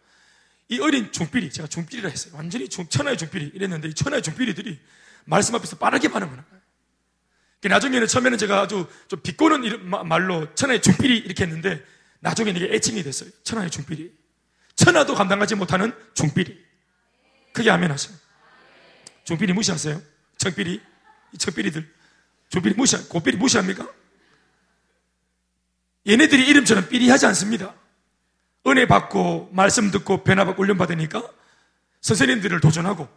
[0.68, 2.34] 이 어린 중필이, 제가 중필이라 했어요.
[2.36, 4.78] 완전히 중, 천하의 중필이 이랬는데 이 천하의 중필이들이
[5.24, 6.58] 말씀 앞에서 빠르게 반응하는 거예요.
[7.62, 11.82] 나중에는 처음에는 제가 아주 좀 비꼬는 말로 천하의 중필이 이렇게 했는데
[12.20, 13.30] 나중에는 이게 애칭이 됐어요.
[13.44, 14.12] 천하의 중필이.
[14.76, 16.66] 천하도 감당하지 못하는 중필이.
[17.52, 18.16] 그게 아멘 하세요.
[19.24, 20.00] 중필이 무시하세요?
[20.38, 20.80] 청필이?
[21.32, 21.94] 이 청필이들.
[22.50, 23.88] 중필이 무시, 고필이 무시합니까?
[26.06, 27.74] 얘네들이 이름처럼 삐리하지 않습니다.
[28.66, 31.22] 은혜 받고, 말씀 듣고, 변화받고, 훈련 받으니까
[32.00, 33.08] 선생님들을 도전하고,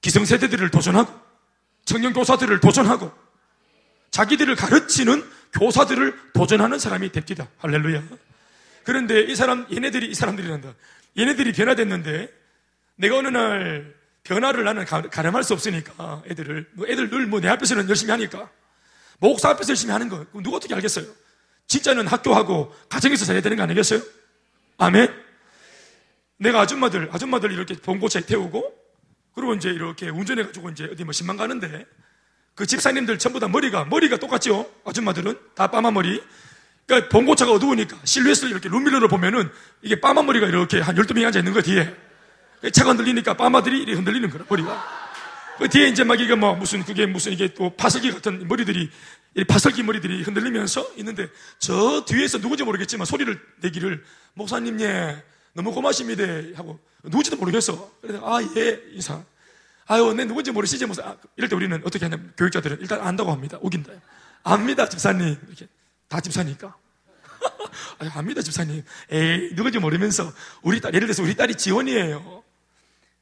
[0.00, 1.12] 기성세대들을 도전하고,
[1.84, 3.12] 청년 교사들을 도전하고,
[4.10, 7.48] 자기들을 가르치는 교사들을 도전하는 사람이 됩니다.
[7.58, 8.02] 할렐루야.
[8.84, 10.74] 그런데 이 사람, 얘네들이, 이 사람들이란다.
[11.18, 12.28] 얘네들이 변화됐는데,
[12.96, 16.70] 내가 어느 날 변화를 나는 가름할 수 없으니까, 애들을.
[16.72, 18.50] 뭐 애들 늘 뭐 내 앞에서는 열심히 하니까.
[19.18, 20.24] 목사 앞에서 열심히 하는 거.
[20.42, 21.06] 누가 어떻게 알겠어요?
[21.66, 24.00] 진짜는 학교하고 가정에서 살아야 되는 거 아니겠어요?
[24.78, 25.12] 아멘?
[26.38, 28.72] 내가 아줌마들, 아줌마들 이렇게 봉고차에 태우고,
[29.34, 31.84] 그리고 이제 이렇게 운전해가지고 이제 어디 뭐 신만 가는데,
[32.54, 34.68] 그 집사님들 전부 다 머리가, 머리가 똑같죠?
[34.84, 35.38] 아줌마들은.
[35.54, 36.22] 다 빠마 머리.
[36.86, 39.50] 그러니까 봉고차가 어두우니까 실루엣을 이렇게 룸미러로 보면은
[39.82, 41.94] 이게 빠마 머리가 이렇게 한 12명이 앉아 있는 거 뒤에.
[42.72, 45.08] 차가 흔들리니까 빠마들이 이렇게 흔들리는 거라, 머리가.
[45.58, 48.90] 그 뒤에 이제 막 이게 뭐 무슨 그게 무슨 이게 또 파설기 같은 머리들이,
[49.46, 56.24] 파설기 머리들이 흔들리면서 있는데 저 뒤에서 누군지 모르겠지만 소리를 내기를 목사님 예, 너무 고마십니다
[56.56, 57.90] 하고 누군지도 모르겠어.
[58.00, 59.22] 그래서 아, 예, 인사.
[59.86, 60.84] 아유, 내 누군지 모르시지?
[60.84, 63.58] 무슨, 아, 이럴 때 우리는 어떻게 하냐면, 교육자들은 일단 안다고 합니다.
[63.62, 63.90] 우긴다.
[64.42, 65.36] 압니다, 집사님.
[65.46, 65.66] 이렇게.
[66.08, 66.76] 다 집사니까.
[67.98, 68.84] 아유, 압니다, 집사님.
[69.10, 72.44] 에이, 누군지 모르면서, 우리 딸, 예를 들어서 우리 딸이 지원이에요.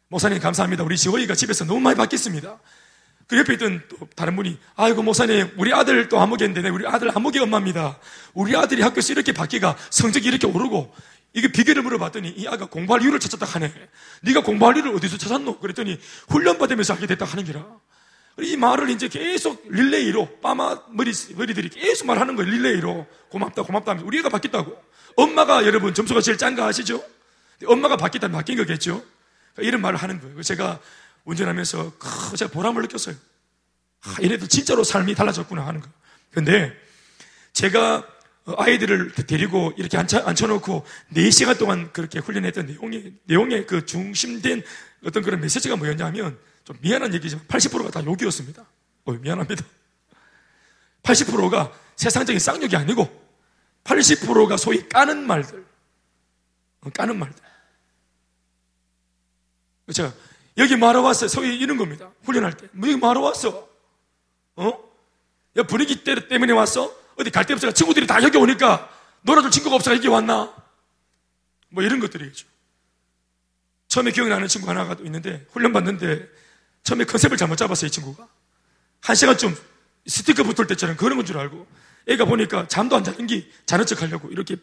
[0.08, 0.82] 목사님, 감사합니다.
[0.82, 2.58] 우리 지원이가 집에서 너무 많이 바뀌었습니다.
[3.26, 7.38] 그 옆에 있던 또 다른 분이, 아이고, 목사님, 우리 아들 또 한목이인데, 우리 아들 한목이
[7.40, 7.98] 엄마입니다.
[8.34, 10.94] 우리 아들이 학교에서 이렇게 바뀌가 성적이 이렇게 오르고,
[11.36, 13.70] 이게 비결을 물어봤더니 이 아가 공부할 이유를 찾았다 하네.
[14.22, 15.58] 네가 공부할 이유를 어디서 찾았노?
[15.58, 17.66] 그랬더니 훈련 받으면서 하게 됐다 하는 기라.
[18.40, 22.50] 이 말을 이제 계속 릴레이로 빠마 머리 머리들이 계속 말하는 거예요.
[22.50, 24.82] 릴레이로 고맙다 고맙다 하면서 우리 애가 바뀌었다고.
[25.16, 27.04] 엄마가 여러분 점수가 제일 짠거 아시죠?
[27.66, 29.02] 엄마가 바뀌었다면 바뀐 거겠죠.
[29.54, 30.42] 그러니까 이런 말을 하는 거예요.
[30.42, 30.80] 제가
[31.26, 31.92] 운전하면서
[32.36, 33.14] 제가 보람을 느꼈어요.
[34.02, 35.88] 아, 얘네들 진짜로 삶이 달라졌구나 하는 거.
[36.30, 36.72] 근데
[37.52, 38.06] 제가
[38.44, 44.62] 어, 아이들을 데리고 이렇게 앉혀, 앉혀 놓고 4시간 동안 그렇게 훈련했던 내용의, 내용의 그 중심된
[45.04, 48.64] 어떤 그런 메시지가 뭐였냐면 좀 미안한 얘기지만 80%가 다 욕이었습니다.
[49.04, 49.64] 어, 미안합니다.
[51.02, 53.26] 80%가 세상적인 쌍욕이 아니고
[53.82, 55.64] 80%가 소위 까는 말들.
[56.82, 57.42] 어, 까는 말들.
[59.92, 60.12] 제가
[60.58, 61.28] 여기 말아 왔어요.
[61.28, 62.10] 소위 이런 겁니다.
[62.24, 62.68] 훈련할 때.
[62.72, 63.68] 뭐 여기 말아 왔어.
[64.56, 64.72] 어?
[65.56, 66.94] 야, 분위기 때문에 왔어?
[67.16, 68.90] 어디 갈 데 없어가 친구들이 다 여기 오니까
[69.22, 70.54] 놀아줄 친구가 없어가 여기 왔나?
[71.70, 72.46] 뭐 이런 것들이겠죠.
[73.88, 76.28] 처음에 기억나는 친구 하나가 있는데 훈련 받는데
[76.82, 78.28] 처음에 컨셉을 잘못 잡았어요, 이 친구가.
[79.02, 79.56] 한 시간쯤
[80.06, 81.66] 스티커 붙을 때처럼 그런 건 줄 알고
[82.08, 84.56] 애가 보니까 잠도 안 자는 게 자는 척 하려고 이렇게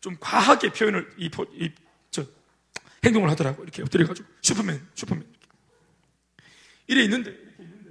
[0.00, 1.70] 좀 과하게 표현을 이, 이
[2.10, 2.24] 저,
[3.04, 5.24] 행동을 하더라고 이렇게 엎드려가지고 슈퍼맨 슈퍼맨
[6.90, 7.30] 이래 있는데.
[7.30, 7.90] 이렇게 있는데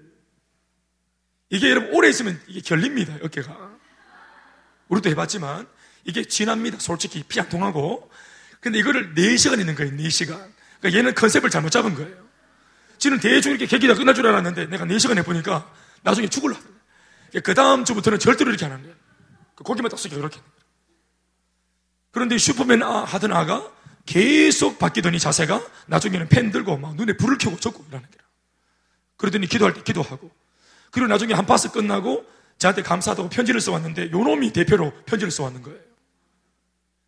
[1.50, 3.78] 이게 여러분 오래 있으면 이게 결립니다 어깨가.
[4.90, 5.68] 우리도 해봤지만
[6.04, 7.24] 이게 진합니다 솔직히.
[7.24, 8.12] 피 안 통하고.
[8.60, 10.52] 근데 이거를 4시간 있는 거예요 4시간.
[10.80, 12.28] 그러니까 얘는 컨셉을 잘못 잡은 거예요.
[12.98, 16.60] 지는 대충 이렇게 계기다 끝날 줄 알았는데 내가 4시간 해보니까 나중에 죽을라.
[17.44, 18.98] 그 다음 주부터는 절대로 이렇게 안 하는 거예요.
[19.56, 20.42] 그 고기만 딱 쓰게 이렇게.
[22.12, 23.72] 그런데 슈퍼맨 아, 하던 아가
[24.06, 28.29] 계속 바뀌더니 자세가 나중에는 펜 들고 막 눈에 불을 켜고 적고 이러는 거야.
[29.20, 30.32] 그러더니 기도할 때 기도하고.
[30.90, 32.26] 그리고 나중에 한 파스 끝나고
[32.58, 35.78] 저한테 감사하다고 편지를 써왔는데 요 놈이 대표로 편지를 써왔는 거예요.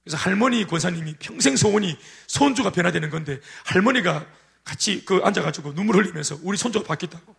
[0.04, 1.98] 그래서 할머니 권사님이 평생 소원이
[2.28, 4.26] 손주가 변화되는 건데 할머니가
[4.64, 7.36] 같이 그 앉아가지고 눈물 흘리면서 우리 손주가 바뀌었다고.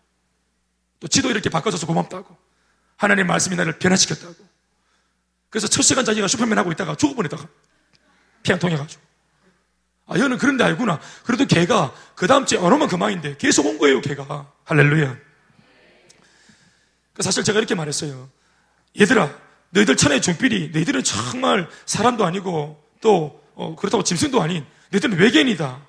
[1.00, 2.36] 또 지도 이렇게 바꿔줘서 고맙다고.
[2.96, 4.34] 하나님 말씀이 나를 변화시켰다고.
[5.50, 7.46] 그래서 첫 시간 자기가 슈퍼맨 하고 있다가 죽을 뻔했다가
[8.42, 9.02] 피한 통해가지고.
[10.06, 11.00] 아, 여는 그런데 알구나.
[11.24, 14.52] 그래도 걔가 그 다음 주에 언어만 그만인데 계속 온 거예요, 걔가.
[14.64, 15.16] 할렐루야.
[17.14, 18.30] 그 사실 제가 이렇게 말했어요.
[19.00, 19.30] 얘들아,
[19.70, 25.86] 너희들 천의 중필이 너희들은 정말 사람도 아니고 또 어, 그렇다고 짐승도 아닌 너희들은 외계인이다.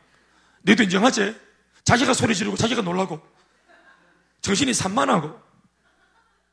[0.63, 1.35] 너희도 인정하지?
[1.83, 3.21] 자기가 소리 지르고 자기가 놀라고
[4.41, 5.39] 정신이 산만하고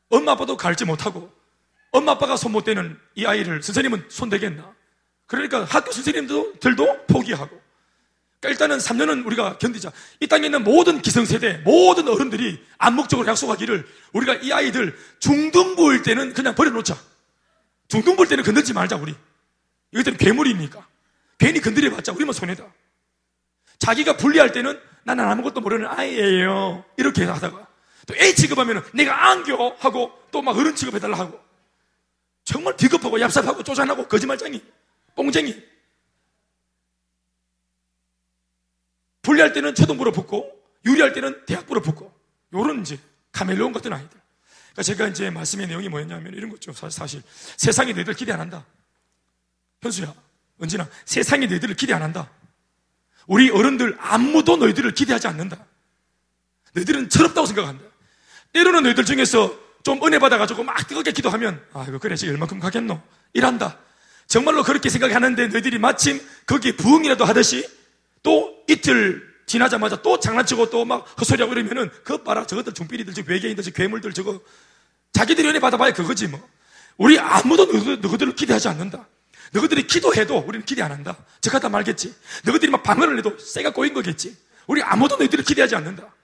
[0.09, 1.33] 엄마 아빠도 갈지 못하고
[1.93, 4.73] 엄마 아빠가 손 못 대는 이 아이를 선생님은 손 대겠나?
[5.27, 7.61] 그러니까 학교 선생님들도 포기하고.
[8.41, 9.93] 그러니까 일단은 3년은 우리가 견디자.
[10.19, 16.55] 이 땅에 있는 모든 기성세대, 모든 어른들이 암묵적으로 약속하기를 우리가 이 아이들 중등부일 때는 그냥
[16.55, 16.97] 버려놓자.
[17.89, 19.15] 중등부일 때는 건들지 말자, 우리.
[19.93, 20.87] 이것들은 괴물이니까.
[21.39, 22.65] 괜히 건드려봤자 우리만 손해다.
[23.79, 26.85] 자기가 분리할 때는 나는 아무것도 모르는 아이예요.
[26.97, 27.67] 이렇게 하다가
[28.07, 31.41] 또 A 취급하면 내가 안겨 하고 또 막 어른 취급해달라 하고
[32.45, 34.63] 정말 비겁하고 얍삽하고 쪼잔하고 거짓말쟁이.
[35.17, 35.57] 뽕쟁이.
[39.23, 40.51] 분리할 때는 초등부로 붙고,
[40.85, 42.13] 유리할 때는 대학부로 붙고,
[42.53, 42.99] 요런 이제
[43.33, 44.21] 카멜레온 같은 아이들.
[44.73, 46.73] 그러니까 제가 이제 말씀의 내용이 뭐였냐면 이런 거죠.
[46.73, 47.23] 사실.
[47.57, 48.65] 세상이 너희들 기대 안 한다.
[49.83, 50.15] 현수야,
[50.63, 52.31] 은진아, 세상이 너희들을 기대 안 한다.
[53.27, 55.65] 우리 어른들 아무도 너희들을 기대하지 않는다.
[56.75, 57.85] 너희들은 철없다고 생각한다.
[58.53, 63.01] 때로는 너희들 중에서 좀 은혜 받아가지고 막 뜨겁게 기도하면, 아, 이거 그래, 지금 얼만큼 가겠노?
[63.33, 63.79] 이란다.
[64.27, 67.67] 정말로 그렇게 생각하는데 너희들이 마침 거기에 부흥이라도 하듯이
[68.23, 73.65] 또 이틀 지나자마자 또 장난치고 또 막 헛소리하고 이러면은 그것 봐라 저것들 중삐리들 저 외계인들
[73.65, 74.41] 저 괴물들 저거
[75.13, 76.47] 자기들이 은혜 받아봐야 그거지 뭐.
[76.97, 79.09] 우리 아무도 너희들을 기대하지 않는다.
[79.53, 81.17] 너희들이 기도해도 우리는 기대 안 한다.
[81.41, 82.15] 저가다 말겠지.
[82.45, 84.37] 너희들이 막 방언을 해도 쇠가 꼬인 거겠지.
[84.67, 86.15] 우리 아무도 너희들을 기대하지 않는다.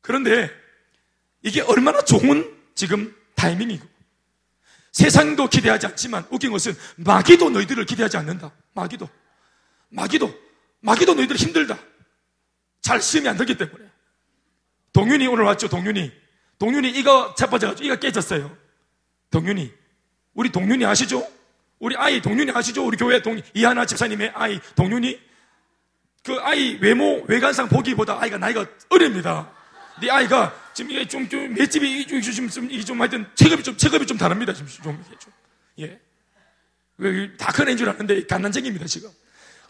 [0.00, 0.50] 그런데
[1.42, 3.86] 이게 얼마나 좋은 지금 타이밍이고.
[4.92, 8.52] 세상도 기대하지 않지만 웃긴 것은 마귀도 너희들을 기대하지 않는다.
[8.72, 9.08] 마귀도.
[9.90, 10.32] 마귀도.
[10.80, 11.78] 마귀도 너희들 힘들다.
[12.82, 13.84] 잘 시험이 안 되기 때문에.
[14.92, 16.10] 동윤이 오늘 왔죠, 동윤이.
[16.58, 18.56] 동윤이 이거 자빠져가지고 이가 깨졌어요.
[19.30, 19.72] 동윤이.
[20.34, 21.26] 우리 동윤이 아시죠?
[21.78, 22.84] 우리 아이 동윤이 아시죠?
[22.86, 25.20] 우리 교회 동, 이하나 집사님의 아이 동윤이.
[26.24, 29.50] 그 아이 외모, 외관상 보기보다 아이가 나이가 어립니다.
[30.02, 34.06] 네 아이가 지금 이게 좀, 좀, 맷집이, 좀, 좀, 이게 좀 하여튼 체급이 좀, 체급이
[34.06, 34.52] 좀 다릅니다.
[34.52, 35.32] 지금 좀, 좀.
[35.78, 36.00] 예.
[37.38, 39.10] 다 큰 애인 줄 알았는데, 갓난쟁입니다, 지금.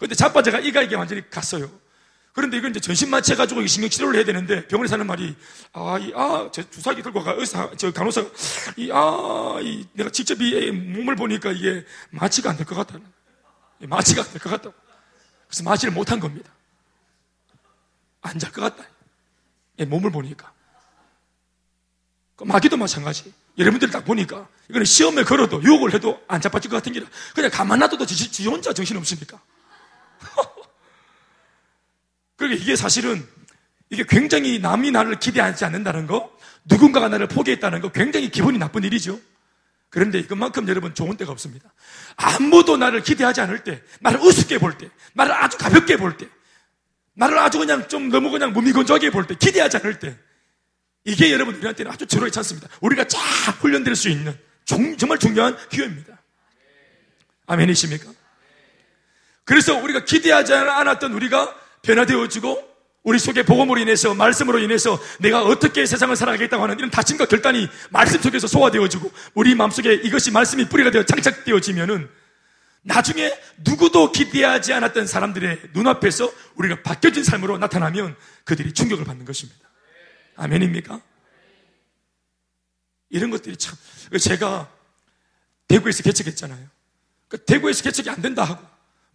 [0.00, 1.70] 근데 자빠져가 이가 이게 완전히 갔어요.
[2.32, 5.36] 그런데 이건 이제 전신 마취해가지고 신경 치료를 해야 되는데 병원에 사는 말이,
[5.72, 8.30] 아, 이, 아, 저 주사기 들고 가, 의사, 저 간호사가,
[8.76, 13.04] 이, 아, 이, 내가 직접 이 몸을 보니까 이게 마취가 안 될 것 같다는.
[13.80, 14.74] 마취가 안 될 것 같다고.
[15.48, 16.50] 그래서 마취를 못 한 겁니다.
[18.22, 18.88] 안 잘 것 같다.
[19.86, 20.52] 몸을 보니까.
[22.36, 23.32] 그 마귀도 마찬가지.
[23.58, 27.80] 여러분들 딱 보니까 이거는 시험에 걸어도 유혹을 해도 안 잡아질 것 같은 게 그냥 가만
[27.80, 29.40] 놔둬도 지, 지 혼자 정신 없습니까?
[32.36, 33.26] 그러니까 이게 사실은
[33.90, 39.20] 이게 굉장히 남이 나를 기대하지 않는다는 거, 누군가가 나를 포기했다는 거 굉장히 기분이 나쁜 일이죠.
[39.88, 41.72] 그런데 이것만큼 여러분 좋은 때가 없습니다.
[42.14, 46.28] 아무도 나를 기대하지 않을 때, 나를 우습게 볼 때, 나를 아주 가볍게 볼 때,
[47.14, 50.16] 나를 아주 그냥 좀 너무 그냥 무미건조하게 볼 때, 기대하지 않을 때,
[51.04, 52.68] 이게 여러분 우리한테는 아주 절호의 찬스입니다.
[52.80, 53.18] 우리가 쫙
[53.60, 56.22] 훈련될 수 있는 정말 중요한 기회입니다.
[57.46, 58.12] 아멘이십니까?
[59.50, 62.70] 그래서 우리가 기대하지 않았던 우리가 변화되어지고
[63.02, 68.22] 우리 속에 복음으로 인해서 말씀으로 인해서 내가 어떻게 세상을 살아가겠다고 하는 이런 다짐과 결단이 말씀
[68.22, 72.08] 속에서 소화되어지고 우리 마음속에 이것이 말씀이 뿌리가 되어 장착되어지면은
[72.82, 73.32] 나중에
[73.64, 79.68] 누구도 기대하지 않았던 사람들의 눈앞에서 우리가 바뀌어진 삶으로 나타나면 그들이 충격을 받는 것입니다.
[80.36, 81.00] 아멘입니까?
[83.08, 83.76] 이런 것들이 참
[84.16, 84.70] 제가
[85.66, 86.68] 대구에서 개척했잖아요.
[87.26, 88.69] 그 대구에서 개척이 안 된다 하고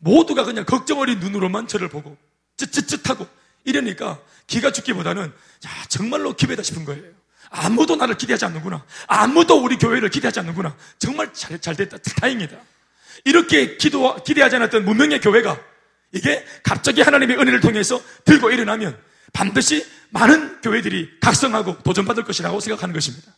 [0.06, 2.15] 모두가 그냥 걱정 어린 눈으로만 저를 보고
[2.58, 3.28] 쯧쯧쯧하고
[3.63, 7.04] 이러니까 기가 죽기보다는 야 정말로 기회다 싶은 거예요.
[7.50, 8.86] 아무도 나를 기대하지 않는구나.
[9.08, 10.76] 아무도 우리 교회를 기대하지 않는구나.
[11.00, 11.98] 정말 잘, 잘 됐다.
[11.98, 12.56] 다행이다.
[13.24, 15.60] 이렇게 기도, 기대하지 않았던 문명의 교회가
[16.12, 18.98] 이게 갑자기 하나님의 은혜를 통해서 들고 일어나면
[19.34, 23.32] 반드시 많은 교회들이 각성하고 도전받을 것이라고 생각하는 것입니다.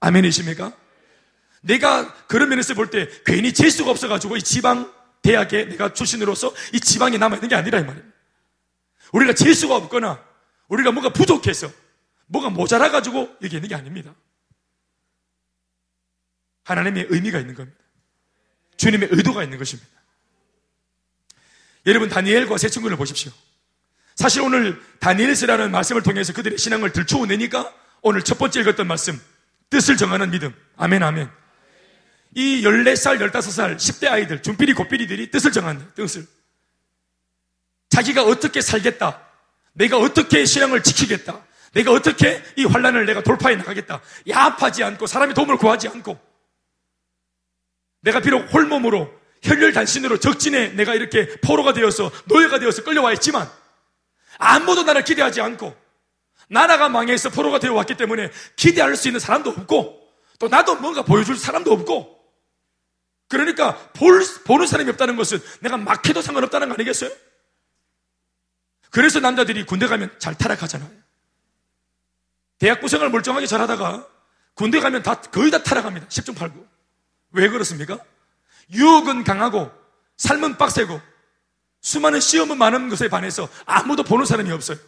[0.00, 0.72] 아멘이십니까?
[1.62, 7.18] 내가 그런 면에서 볼 때 괜히 재수가 없어가지고 이 지방 대학에 내가 출신으로서 이 지방에
[7.18, 8.16] 남아있는 게 아니라 이 말입니다.
[9.12, 10.24] 우리가 재수가 없거나
[10.68, 11.70] 우리가 뭔가 부족해서
[12.26, 14.14] 뭐가 모자라가지고 여기 있는 게 아닙니다.
[16.64, 17.78] 하나님의 의미가 있는 겁니다.
[18.76, 19.88] 주님의 의도가 있는 것입니다.
[21.86, 23.30] 여러분, 다니엘과 세 친구를 보십시오.
[24.16, 29.20] 사실 오늘 다니엘스라는 말씀을 통해서 그들의 신앙을 들추어내니까 오늘 첫 번째 읽었던 말씀,
[29.70, 30.54] 뜻을 정하는 믿음.
[30.76, 31.30] 아멘, 아멘.
[32.36, 35.86] 이 14살, 15살, 10대 아이들, 준필이 고필이들이 뜻을 정한다.
[35.94, 36.26] 뜻을.
[37.88, 39.22] 자기가 어떻게 살겠다.
[39.72, 41.42] 내가 어떻게 신앙을 지키겠다.
[41.72, 44.02] 내가 어떻게 이 환란을 내가 돌파해 나가겠다.
[44.28, 46.18] 야합하지 않고 사람의 도움을 구하지 않고
[48.02, 49.10] 내가 비록 홀몸으로
[49.42, 53.50] 혈혈단신으로 적진에 내가 이렇게 포로가 되어서 노예가 되어서 끌려와 있지만
[54.36, 55.74] 아무도 나를 기대하지 않고
[56.50, 60.02] 나라가 망해서 포로가 되어 왔기 때문에 기대할 수 있는 사람도 없고
[60.38, 62.15] 또 나도 뭔가 보여줄 사람도 없고
[63.28, 67.10] 그러니까 볼, 보는 사람이 없다는 것은 내가 막해도 상관없다는 거 아니겠어요?
[68.90, 70.90] 그래서 남자들이 군대 가면 잘 타락하잖아요.
[72.58, 74.06] 대학 구생을 멀쩡하게 잘하다가
[74.54, 76.06] 군대 가면 다 거의 다 타락합니다.
[76.08, 76.66] 10중 8구.
[77.32, 77.98] 왜 그렇습니까?
[78.72, 79.70] 유혹은 강하고
[80.16, 81.00] 삶은 빡세고
[81.82, 84.78] 수많은 시험은 많은 것에 반해서 아무도 보는 사람이 없어요.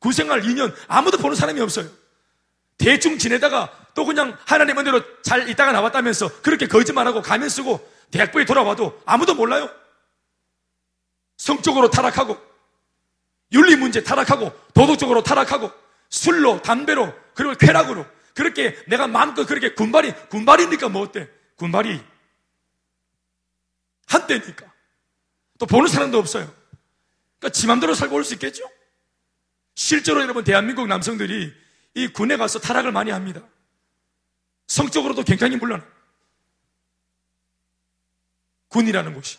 [0.00, 1.88] 구생활 2년 아무도 보는 사람이 없어요.
[2.78, 9.00] 대충 지내다가 또 그냥 하나님 은혜로 잘 있다가 나왔다면서 그렇게 거짓말하고 가면 쓰고 대학부에 돌아와도
[9.06, 9.70] 아무도 몰라요.
[11.38, 12.38] 성적으로 타락하고
[13.52, 15.70] 윤리 문제 타락하고 도덕적으로 타락하고
[16.10, 21.28] 술로 담배로 그리고 쾌락으로 그렇게 내가 마음껏 그렇게 군발이 군발이니까 뭐 어때?
[21.56, 22.00] 군발이
[24.06, 24.72] 한때니까.
[25.58, 26.52] 또 보는 사람도 없어요.
[27.38, 28.62] 그러니까 지 맘대로 살고 올 수 있겠죠?
[29.74, 31.52] 실제로 여러분 대한민국 남성들이
[31.96, 33.40] 이 군에 가서 타락을 많이 합니다.
[34.68, 35.82] 성적으로도 굉장히 물론
[38.68, 39.38] 군이라는 곳이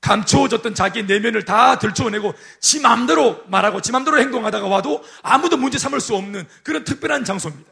[0.00, 6.00] 감추어졌던 자기 내면을 다 들추어내고 지 맘대로 말하고 지 맘대로 행동하다가 와도 아무도 문제 삼을
[6.00, 7.70] 수 없는 그런 특별한 장소입니다.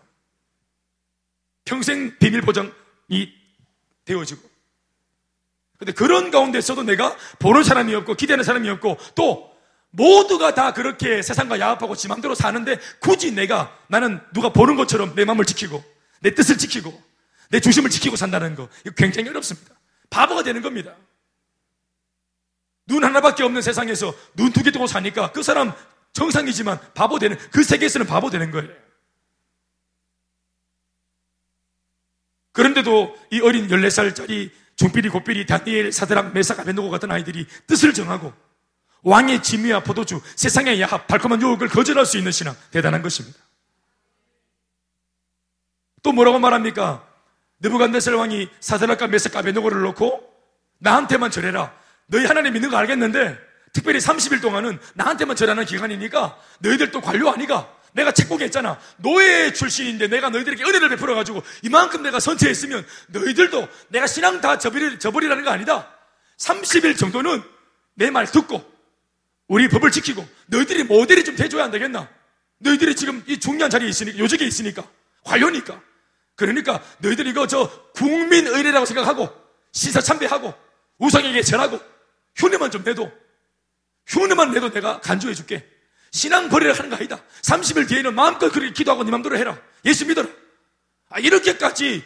[1.64, 3.32] 평생 비밀 보장이
[4.04, 4.42] 되어지고.
[5.78, 9.55] 근데 그런 가운데서도 내가 보는 사람이 없고 기대하는 사람이 없고 또
[9.96, 15.24] 모두가 다 그렇게 세상과 야합하고 지 맘대로 사는데 굳이 내가 나는 누가 보는 것처럼 내
[15.24, 15.82] 마음을 지키고
[16.20, 17.02] 내 뜻을 지키고
[17.50, 19.74] 내 중심을 지키고 산다는 거 이거 굉장히 어렵습니다.
[20.10, 20.94] 바보가 되는 겁니다.
[22.86, 25.72] 눈 하나밖에 없는 세상에서 눈 두 개 뜨고 사니까 그 사람
[26.12, 28.70] 정상이지만 바보 되는 그 세계에서는 바보 되는 거예요.
[32.52, 38.32] 그런데도 이 어린 14살짜리 중필이 고필이 다니엘 사드락 메사가 베노고 같은 아이들이 뜻을 정하고
[39.02, 43.38] 왕의 지미와 포도주 세상의 야합 달콤한 유혹을 거절할 수 있는 신앙 대단한 것입니다.
[46.02, 47.04] 또 뭐라고 말합니까?
[47.60, 50.22] 느부간데살 왕이 사드락과 메사카 베노고를 놓고
[50.78, 51.72] 나한테만 절해라.
[52.06, 53.38] 너희 하나님 믿는 거 알겠는데
[53.72, 57.72] 특별히 30일 동안은 나한테만 절하는 기간이니까 너희들 또 관료 아니가?
[57.92, 58.78] 내가 책봉에 했잖아.
[58.98, 65.44] 노예 출신인데 내가 너희들에게 은혜를 베풀어가지고 이만큼 내가 선처했으면 너희들도 내가 신앙 다 저버리, 저버리라는
[65.44, 65.90] 거 아니다.
[66.38, 67.42] 30일 정도는
[67.94, 68.62] 내 말 듣고
[69.48, 72.08] 우리 법을 지키고 너희들이 모델이 좀 돼줘야 안 되겠나?
[72.58, 74.88] 너희들이 지금 이 중요한 자리에 있으니까, 요직에 있으니까,
[75.24, 75.80] 관료니까.
[76.34, 79.28] 그러니까 너희들이 이거 저 국민의례라고 생각하고
[79.72, 80.54] 시사 참배하고
[80.98, 81.80] 우상에게 절하고
[82.36, 83.10] 흉내만 좀 내도
[84.06, 85.66] 흉내만 내도 내가 간주해 줄게.
[86.12, 87.22] 신앙 버리라 하는 거 아니다.
[87.42, 89.58] 30일 뒤에는 마음껏 그렇게 기도하고 네 맘대로 해라.
[89.84, 90.28] 예수 믿어라.
[91.08, 92.04] 아, 이렇게까지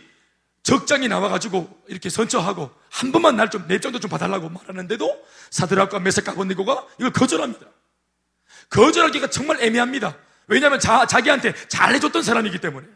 [0.63, 6.35] 적장이 나와가지고 이렇게 선처하고 한 번만 날 좀, 내 정도 좀 봐달라고 말하는데도 사드락과 메섹과
[6.35, 7.67] 본니고가 이걸 거절합니다.
[8.69, 10.17] 거절하기가 정말 애매합니다.
[10.47, 12.87] 왜냐하면 자, 자기한테 잘해줬던 사람이기 때문에.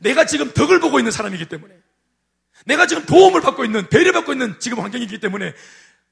[0.00, 1.74] 내가 지금 덕을 보고 있는 사람이기 때문에.
[2.64, 5.54] 내가 지금 도움을 받고 있는, 배려받고 있는 지금 환경이기 때문에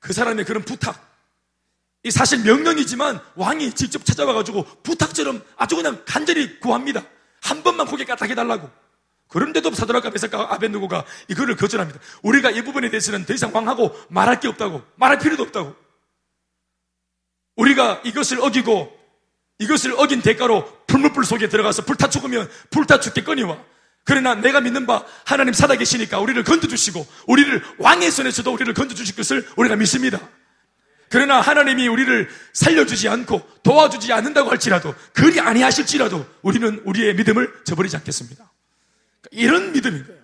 [0.01, 1.11] 그 사람의 그런 부탁,
[2.03, 7.05] 이 사실 명령이지만 왕이 직접 찾아와가지고 부탁처럼 아주 그냥 간절히 구합니다.
[7.43, 8.71] 한 번만 고개 까딱 해달라고.
[9.31, 12.01] 그런데도 사드락과 메사카 아벤누고가 이거를 거절합니다.
[12.23, 14.83] 우리가 이 부분에 대해서는 더 이상 왕하고 말할 게 없다고.
[14.97, 15.75] 말할 필요도 없다고.
[17.57, 18.99] 우리가 이것을 어기고
[19.61, 23.59] 이것을 어긴 대가로 불물불 속에 들어가서 불타 죽으면 불타 죽겠거니와.
[24.05, 29.77] 그러나 내가 믿는 바 하나님 살아계시니까 우리를 건져주시고 우리를 왕의 손에서도 우리를 건져주실 것을 우리가
[29.77, 30.19] 믿습니다.
[31.09, 38.51] 그러나 하나님이 우리를 살려주지 않고 도와주지 않는다고 할지라도 그리 아니하실지라도 우리는 우리의 믿음을 저버리지 않겠습니다.
[39.31, 40.21] 이런 믿음인 거예요.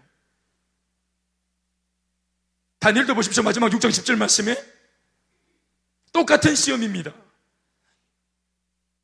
[2.79, 3.43] 다니엘도 보십시오.
[3.43, 4.57] 마지막 6장 10절 말씀에
[6.13, 7.13] 똑같은 시험입니다.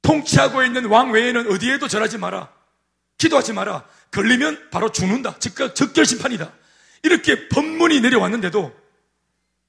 [0.03, 2.53] 통치하고 있는 왕 외에는 어디에도 절하지 마라.
[3.19, 3.87] 기도하지 마라.
[4.11, 5.39] 걸리면 바로 죽는다.
[5.39, 6.53] 즉각 적결 심판이다.
[7.03, 8.73] 이렇게 법문이 내려왔는데도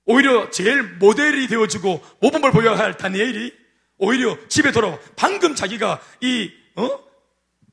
[0.05, 3.53] 오히려 제일 모델이 되어주고 모범을 보여야 할 다니엘이
[3.97, 6.99] 오히려 집에 돌아와 방금 자기가 이 어?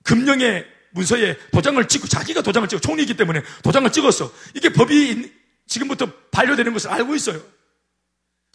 [0.04, 4.32] 금령의 문서에 도장을 찍고 자기가 도장을 찍고 총리이기 때문에 도장을 찍었어.
[4.54, 5.32] 이게 법이
[5.66, 7.40] 지금부터 반려되는 것을 알고 있어요.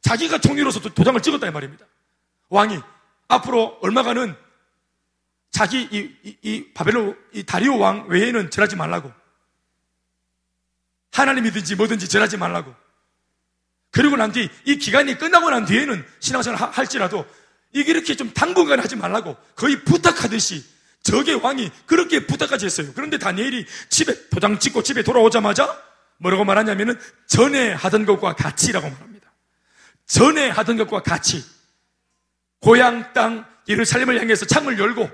[0.02, 1.86] 자기가 총리로서 도장을 찍었다 이 말입니다.
[2.50, 2.80] 왕이
[3.28, 4.36] 앞으로 얼마간은
[5.52, 9.12] 자기 이, 이, 이 바벨론 이 다리오 왕 외에는 절하지 말라고
[11.12, 12.76] 하나님이든지 뭐든지 절하지 말라고
[13.92, 17.26] 그리고 난 뒤 이 기간이 끝나고 난 뒤에는 신앙생활 할지라도
[17.72, 20.64] 이게 이렇게 좀 당분간 하지 말라고 거의 부탁하듯이
[21.06, 22.91] 적의 왕이 그렇게 부탁까지 했어요.
[22.95, 25.80] 그런데 다니엘이 집에 도장 찍고 집에 돌아오자마자
[26.18, 29.32] 뭐라고 말하냐면은 전에 하던 것과 같이라고 말합니다.
[30.08, 31.45] 전에 하던 것과 같이
[32.60, 35.08] 고향 땅 예루살렘을 향해서 창을 열고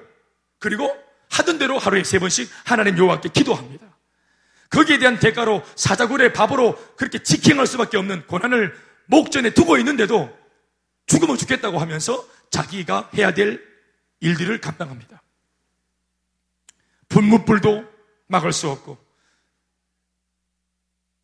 [0.59, 0.97] 그리고
[1.29, 3.85] 하던 대로 하루에 세 번씩 하나님 여호와께 기도합니다.
[4.69, 8.73] 거기에 대한 대가로 사자굴의 밥으로 그렇게 지킹할 수밖에 없는 고난을
[9.07, 10.33] 목전에 두고 있는데도
[11.07, 13.61] 죽으면 죽겠다고 하면서 자기가 해야 될
[14.21, 15.20] 일들을 감당합니다.
[17.11, 17.85] 분무불도
[18.27, 18.97] 막을 수 없고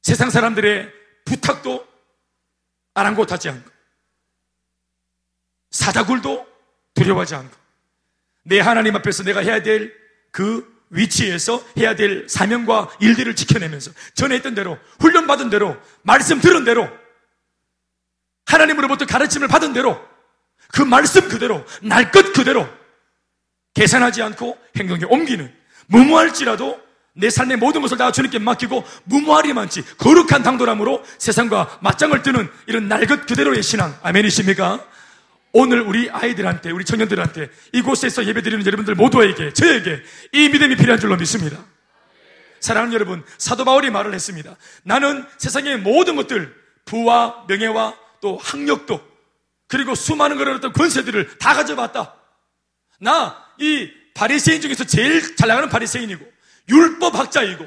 [0.04, 0.92] 세상 사람들의
[1.26, 1.88] 부탁도
[2.94, 3.70] 아랑곳하지 않고
[5.72, 6.48] 사자굴도
[6.94, 7.56] 두려워하지 않고
[8.44, 14.54] 내 하나님 앞에서 내가 해야 될 그 위치에서 해야 될 사명과 일들을 지켜내면서 전에 했던
[14.54, 16.88] 대로 훈련받은 대로 말씀 들은 대로
[18.46, 20.00] 하나님으로부터 가르침을 받은 대로
[20.72, 22.68] 그 말씀 그대로 날 것 그대로
[23.74, 25.54] 계산하지 않고 행동에 옮기는
[25.88, 26.80] 무모할지라도
[27.14, 33.26] 내 삶의 모든 것을 다 주님께 맡기고 무모하리만치 거룩한 당돌함으로 세상과 맞짱을 뜨는 이런 날것
[33.26, 34.86] 그대로의 신앙 아멘이십니까?
[35.54, 41.58] 오늘 우리 아이들한테, 우리 청년들한테 이곳에서 예배드리는 여러분들 모두에게, 저에게 이 믿음이 필요한 줄로 믿습니다.
[42.60, 44.56] 사랑하는 여러분, 사도 바울이 말을 했습니다.
[44.84, 46.54] 나는 세상의 모든 것들,
[46.86, 49.02] 부와 명예와 또 학력도,
[49.68, 52.14] 그리고 수많은 그런 어떤 권세들을 다 가져봤다.
[53.00, 56.26] 나, 이 바리새인 중에서 제일 잘 나가는 바리새인이고,
[56.70, 57.66] 율법학자이고,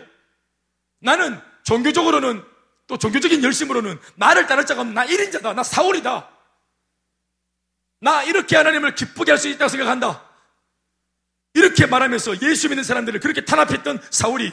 [1.00, 2.42] 나는 종교적으로는
[2.88, 5.54] 또 종교적인 열심으로는 나를 따를 자가 없는 나 1인자다.
[5.54, 6.28] 나 사울이다.
[8.00, 10.24] 나 이렇게 하나님을 기쁘게 할 수 있다고 생각한다.
[11.54, 14.52] 이렇게 말하면서 예수 믿는 사람들을 그렇게 탄압했던 사울이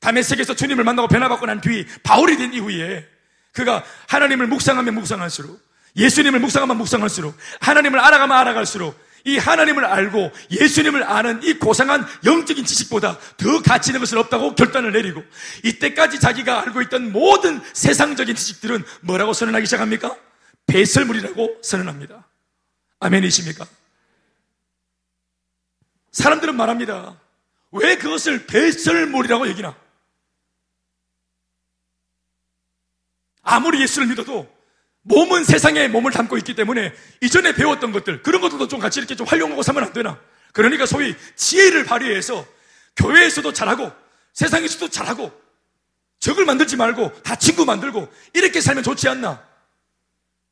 [0.00, 3.08] 다메섹에서 주님을 만나고 변화받고 난 뒤 바울이 된 이후에
[3.52, 5.60] 그가 하나님을 묵상하면 묵상할수록
[5.96, 13.18] 예수님을 묵상하면 묵상할수록 하나님을 알아가면 알아갈수록 이 하나님을 알고 예수님을 아는 이 고상한 영적인 지식보다
[13.36, 15.22] 더 가치 있는 것은 없다고 결단을 내리고
[15.64, 20.16] 이때까지 자기가 알고 있던 모든 세상적인 지식들은 뭐라고 선언하기 시작합니까?
[20.66, 22.26] 배설물이라고 선언합니다.
[23.00, 23.66] 아멘이십니까?
[26.12, 27.18] 사람들은 말합니다.
[27.72, 29.76] 왜 그것을 배설물이라고 얘기나?
[33.42, 34.48] 아무리 예수를 믿어도
[35.02, 39.26] 몸은 세상에 몸을 담고 있기 때문에 이전에 배웠던 것들, 그런 것들도 좀 같이 이렇게 좀
[39.26, 40.18] 활용하고 살면 안 되나?
[40.52, 42.46] 그러니까 소위 지혜를 발휘해서
[42.96, 43.90] 교회에서도 잘하고
[44.34, 45.32] 세상에서도 잘하고
[46.18, 49.42] 적을 만들지 말고 다 친구 만들고 이렇게 살면 좋지 않나?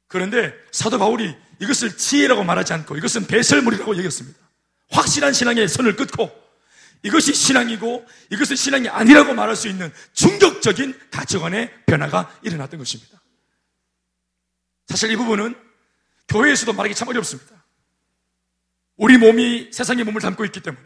[0.06, 4.38] 그런데 사도 바울이 이것을 지혜라고 말하지 않고 이것은 배설물이라고 얘기했습니다.
[4.90, 6.30] 확실한 신앙의 선을 끊고
[7.02, 13.17] 이것이 신앙이고 이것은 신앙이 아니라고 말할 수 있는 충격적인 가치관의 변화가 일어났던 것입니다.
[14.88, 15.54] 사실 이 부분은
[16.28, 17.64] 교회에서도 말하기 참 어렵습니다.
[18.96, 20.84] 우리 몸이 세상의 몸을 담고 있기 때문에.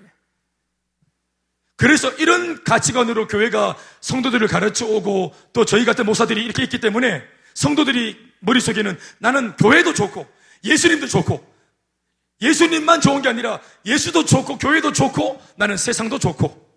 [1.76, 7.24] 그래서 이런 가치관으로 교회가 성도들을 가르쳐 오고 또 저희 같은 목사들이 이렇게 있기 때문에
[7.54, 10.26] 성도들이 머릿속에는 나는 교회도 좋고
[10.64, 11.52] 예수님도 좋고
[12.40, 16.70] 예수님만 좋은 게 아니라 예수도 좋고 교회도 좋고 나는 세상도 좋고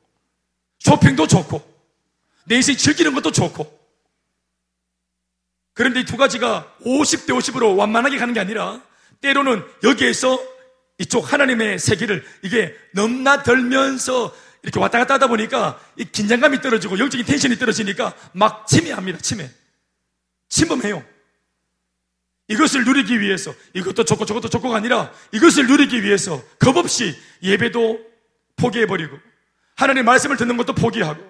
[0.80, 1.76] 쇼핑도 좋고
[2.46, 3.85] 내 인생 즐기는 것도 좋고
[5.76, 8.82] 그런데 이 두 가지가 50대 50으로 완만하게 가는 게 아니라
[9.22, 10.42] 때로는 여기에서
[10.98, 17.58] 이쪽 하나님의 세계를 이게 넘나들면서 이렇게 왔다 갔다 하다 보니까 이 긴장감이 떨어지고 영적인 텐션이
[17.58, 19.20] 떨어지니까 막 침해합니다.
[19.20, 19.50] 침해.
[20.50, 21.04] 침범해요.
[22.48, 28.00] 이것을 누리기 위해서 이것도 좋고 저것도 좋고가 아니라 이것을 누리기 위해서 겁없이 예배도
[28.56, 29.18] 포기해버리고
[29.76, 31.22] 하나님 말씀을 듣는 것도 포기하고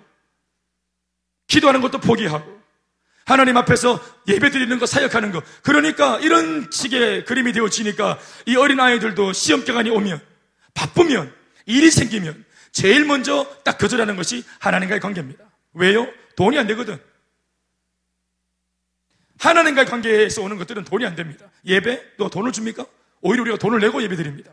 [1.48, 2.55] 기도하는 것도 포기하고
[3.26, 9.34] 하나님 앞에서 예배 드리는 거 사역하는 거 그러니까 이런 식의 그림이 되어지니까 이 어린 아이들도
[9.34, 10.22] 시험 기간이 오면
[10.76, 11.34] 바쁘면
[11.66, 16.08] 일이 생기면 제일 먼저 딱 거절하는 것이 하나님과의 관계입니다 왜요?
[16.36, 17.00] 돈이 안 되거든
[19.40, 22.18] 하나님과의 관계에서 오는 것들은 돈이 안 됩니다 예배?
[22.18, 22.86] 너 돈을 줍니까?
[23.22, 24.52] 오히려 우리가 돈을 내고 예배 드립니다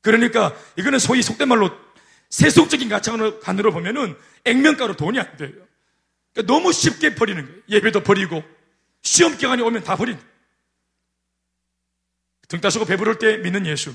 [0.00, 1.70] 그러니까 이거는 소위 속된 말로
[2.28, 5.52] 세속적인 가치관으로 보면은 액면가로 돈이 안 돼요.
[6.32, 7.62] 그러니까 너무 쉽게 버리는 거예요.
[7.68, 8.42] 예배도 버리고
[9.02, 10.18] 시험 기간이 오면 다 버린.
[12.48, 13.94] 등 따시고 배부를 때 믿는 예수.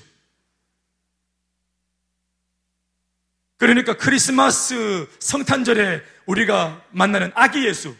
[3.58, 7.96] 그러니까 크리스마스 성탄절에 우리가 만나는 아기 예수.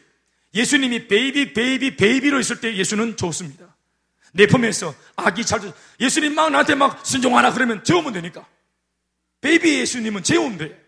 [0.54, 3.76] 예수님이 baby, baby, baby로 있을 때 예수는 좋습니다.
[4.34, 5.62] 내 품에서 아기 잘,
[6.00, 8.48] 예수님 막 나한테 막 순종하라 그러면 재우면 되니까.
[9.42, 10.87] baby 예수님은 재우면 돼.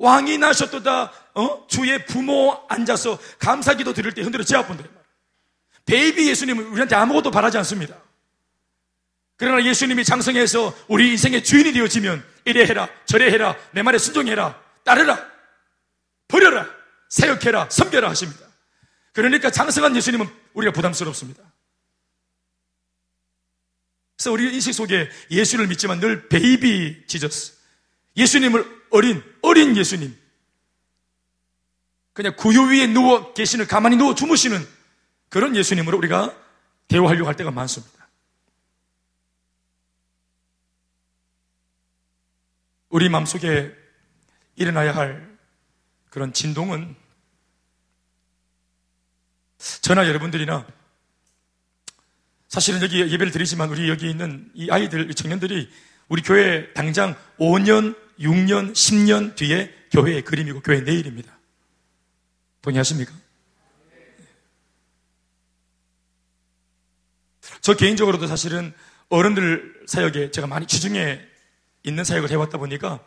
[0.00, 1.66] 왕이 나셨도다, 어?
[1.68, 4.84] 주의 부모 앉아서 감사기도 드릴 때 흔들어 재워본다.
[5.84, 7.96] baby 예수님은 우리한테 아무것도 바라지 않습니다.
[9.36, 15.22] 그러나 예수님이 장성해서 우리 인생의 주인이 되어지면 이래 해라, 저래 해라, 내 말에 순종해라, 따르라,
[16.28, 16.66] 버려라,
[17.10, 18.46] 사역해라, 섬겨라 하십니다.
[19.12, 21.42] 그러니까 장성한 예수님은 우리가 부담스럽습니다.
[24.16, 27.59] 그래서 우리 인식 속에 예수를 믿지만 늘 baby Jesus.
[28.20, 30.16] 예수님을 어린, 어린 예수님.
[32.12, 34.66] 그냥 구유 위에 누워 계시는, 가만히 누워 주무시는
[35.28, 36.36] 그런 예수님으로 우리가
[36.88, 38.08] 대화하려고 할 때가 많습니다.
[42.88, 43.72] 우리 마음속에
[44.56, 45.38] 일어나야 할
[46.10, 46.96] 그런 진동은
[49.80, 50.66] 저나 여러분들이나
[52.48, 55.70] 사실은 여기 예배를 드리지만 우리 여기 있는 이 아이들, 이 청년들이
[56.08, 61.38] 우리 교회 당장 5년, 6년, 10년 뒤에 교회의 그림이고 교회 내일입니다.
[62.62, 63.12] 동의하십니까?
[67.60, 68.72] 저 개인적으로도 사실은
[69.08, 71.20] 어른들 사역에 제가 많이 주중에
[71.82, 73.04] 있는 사역을 해왔다 보니까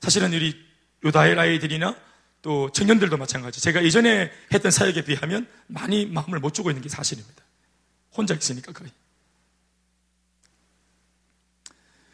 [0.00, 0.64] 사실은 우리
[1.04, 1.96] 유다엘 아이들이나
[2.42, 3.60] 또 청년들도 마찬가지.
[3.60, 7.42] 제가 이전에 했던 사역에 비하면 많이 마음을 못 주고 있는 게 사실입니다.
[8.14, 8.90] 혼자 있으니까 거의.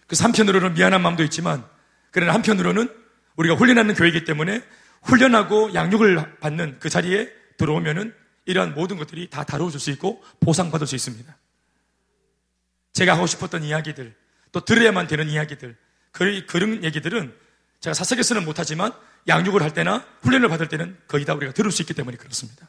[0.07, 1.69] 그래서 한편으로는 미안한 마음도 있지만,
[2.11, 2.89] 그러나 한편으로는
[3.37, 4.63] 우리가 훈련하는 교회이기 때문에
[5.03, 8.15] 훈련하고 양육을 받는 그 자리에 들어오면은
[8.47, 11.37] 이러한 모든 것들이 다 다루어질 수 있고 보상받을 수 있습니다.
[12.93, 14.15] 제가 하고 싶었던 이야기들,
[14.53, 15.77] 또 들어야만 되는 이야기들,
[16.13, 17.35] 그런 얘기들은
[17.79, 18.93] 제가 사석에서는 못하지만
[19.29, 22.69] 양육을 할 때나 훈련을 받을 때는 거의 다 우리가 들을 수 있기 때문에 그렇습니다.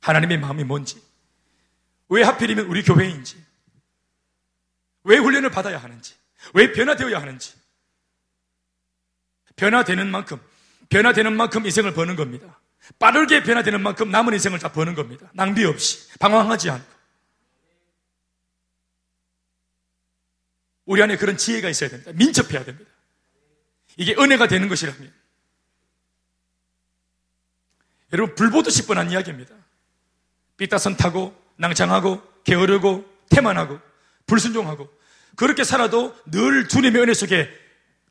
[0.00, 1.02] 하나님의 마음이 뭔지,
[2.08, 3.42] 왜 하필이면 우리 교회인지,
[5.04, 6.14] 왜 훈련을 받아야 하는지,
[6.52, 7.54] 왜 변화되어야 하는지,
[9.56, 10.38] 변화되는 만큼,
[10.88, 12.60] 변화되는 만큼 인생을 버는 겁니다.
[12.98, 15.30] 빠르게 변화되는 만큼 남은 인생을 다 버는 겁니다.
[15.34, 16.94] 낭비 없이, 방황하지 않고.
[20.86, 22.12] 우리 안에 그런 지혜가 있어야 됩니다.
[22.14, 22.90] 민첩해야 됩니다.
[23.96, 25.12] 이게 은혜가 되는 것이라면.
[28.12, 29.54] 여러분, 불보듯이 뻔한 이야기입니다.
[30.56, 33.80] 삐따선 타고, 낭창하고 게으르고 태만하고
[34.26, 34.88] 불순종하고
[35.36, 37.48] 그렇게 살아도 늘 주님의 은혜 속에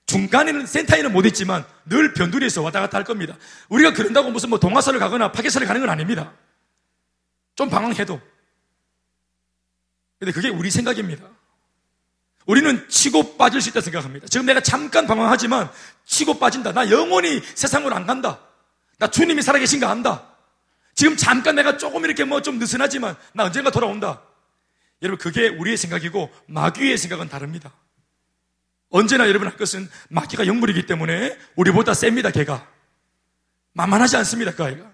[0.06, 3.38] 중간에는 센터에는 못 있지만 늘 변두리에서 왔다 갔다 할 겁니다.
[3.70, 6.34] 우리가 그런다고 무슨 뭐 동화사를 가거나 파괴사를 가는 건 아닙니다.
[7.56, 8.20] 좀 방황해도.
[10.20, 11.26] 근데 그게 우리 생각입니다.
[12.46, 14.28] 우리는 치고 빠질 수 있다 생각합니다.
[14.28, 15.70] 지금 내가 잠깐 방황하지만
[16.06, 16.74] 치고 빠진다.
[16.74, 18.40] 나 영원히 세상으로 안 간다.
[19.00, 20.28] 나 주님이 살아계신가 안다.
[20.96, 24.22] 지금 잠깐 내가 조금 이렇게 뭐 좀 느슨하지만 나 언젠가 돌아온다.
[25.02, 27.72] 여러분 그게 우리의 생각이고 마귀의 생각은 다릅니다.
[28.94, 32.70] 언제나 여러분 할 것은 마귀가 영물이기 때문에 우리보다 셉니다 걔가.
[33.74, 34.92] 만만하지 않습니다 그 아이가.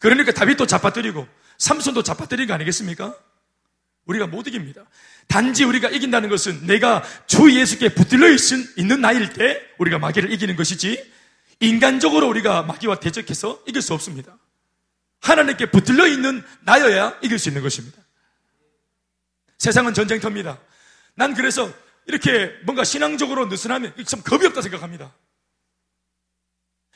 [0.00, 3.16] 그러니까 다윗도 잡아뜨리고 삼손도 잡아뜨린 거 아니겠습니까?
[4.06, 4.84] 우리가 못 이깁니다.
[5.28, 8.26] 단지 우리가 이긴다는 것은 내가 주 예수께 붙들려
[8.76, 11.12] 있는 나일 때 우리가 마귀를 이기는 것이지
[11.60, 14.36] 인간적으로 우리가 마귀와 대적해서 이길 수 없습니다.
[15.20, 18.02] 하나님께 붙들려 있는 나여야 이길 수 있는 것입니다.
[19.56, 20.58] 세상은 전쟁터입니다.
[21.14, 21.72] 난 그래서
[22.06, 25.14] 이렇게 뭔가 신앙적으로 느슨하면 참 겁이 없다 생각합니다.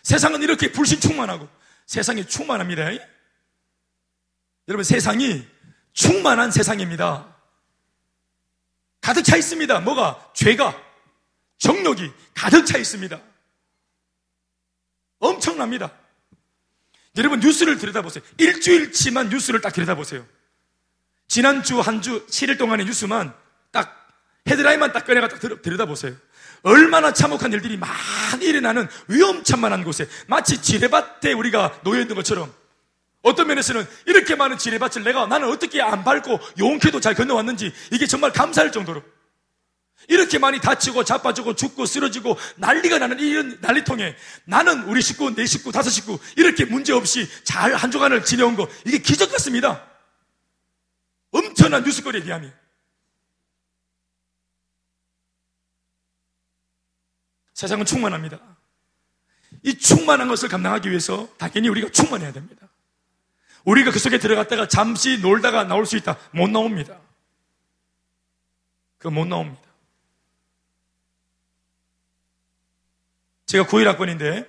[0.02, 1.48] 세상은 이렇게 불신 충만하고
[1.86, 2.84] 세상이 충만합니다.
[4.68, 5.46] 여러분 세상이
[5.92, 7.36] 충만한 세상입니다.
[9.00, 9.80] 가득 차 있습니다.
[9.80, 10.30] 뭐가?
[10.34, 10.80] 죄가,
[11.58, 13.20] 정욕이 가득 차 있습니다.
[15.18, 15.92] 엄청납니다.
[17.16, 18.22] 여러분 뉴스를 들여다보세요.
[18.38, 20.24] 일주일치만 뉴스를 딱 들여다보세요.
[21.26, 23.39] 지난주 한 주 7일 동안의 뉴스만 딱
[24.48, 26.14] 헤드라인만 딱 꺼내가 딱 들여다보세요.
[26.62, 32.52] 얼마나 참혹한 일들이 많이 일어나는 위험천만한 곳에 마치 지뢰밭에 우리가 놓여 있는 것처럼
[33.22, 38.32] 어떤 면에서는 이렇게 많은 지뢰밭을 내가 나는 어떻게 안 밟고 용케도 잘 건너왔는지 이게 정말
[38.32, 39.02] 감사할 정도로
[40.08, 45.70] 이렇게 많이 다치고 자빠지고 죽고 쓰러지고 난리가 나는 이런 난리통에 나는 우리 식구, 내 식구,
[45.72, 49.86] 다섯 식구 이렇게 문제 없이 잘 한 주간을 지내온 거 이게 기적 같습니다.
[51.30, 52.59] 엄청난 뉴스거리에 비하면.
[57.60, 58.40] 세상은 충만합니다.
[59.62, 62.66] 이 충만한 것을 감당하기 위해서 당연히 우리가 충만해야 됩니다.
[63.66, 66.16] 우리가 그 속에 들어갔다가 잠시 놀다가 나올 수 있다.
[66.32, 66.98] 못 나옵니다.
[68.96, 69.60] 그 못 나옵니다.
[73.44, 74.48] 제가 9일학번인데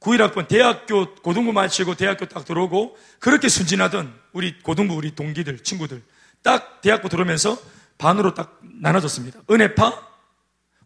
[0.00, 6.02] 9일학번 대학교 고등부 마치고 대학교 딱 들어오고 그렇게 순진하던 우리 고등부 우리 동기들 친구들
[6.42, 7.58] 딱 대학부 들어오면서
[7.98, 9.42] 반으로 딱 나눠졌습니다.
[9.50, 10.13] 은혜파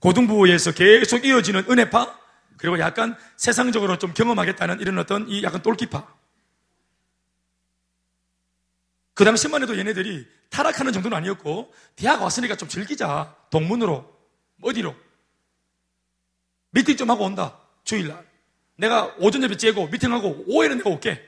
[0.01, 2.19] 고등부에서 계속 이어지는 은혜파,
[2.57, 6.07] 그리고 약간 세상적으로 좀 경험하겠다는 이런 어떤 이 약간 똘끼파.
[9.15, 13.35] 그 당시만 해도 얘네들이 타락하는 정도는 아니었고, 대학 왔으니까 좀 즐기자.
[13.51, 14.17] 동문으로.
[14.63, 14.95] 어디로?
[16.71, 17.59] 미팅 좀 하고 온다.
[17.85, 18.27] 주일날.
[18.77, 21.21] 내가 오전 예배 째고 미팅하고 오후에는 내가 올게.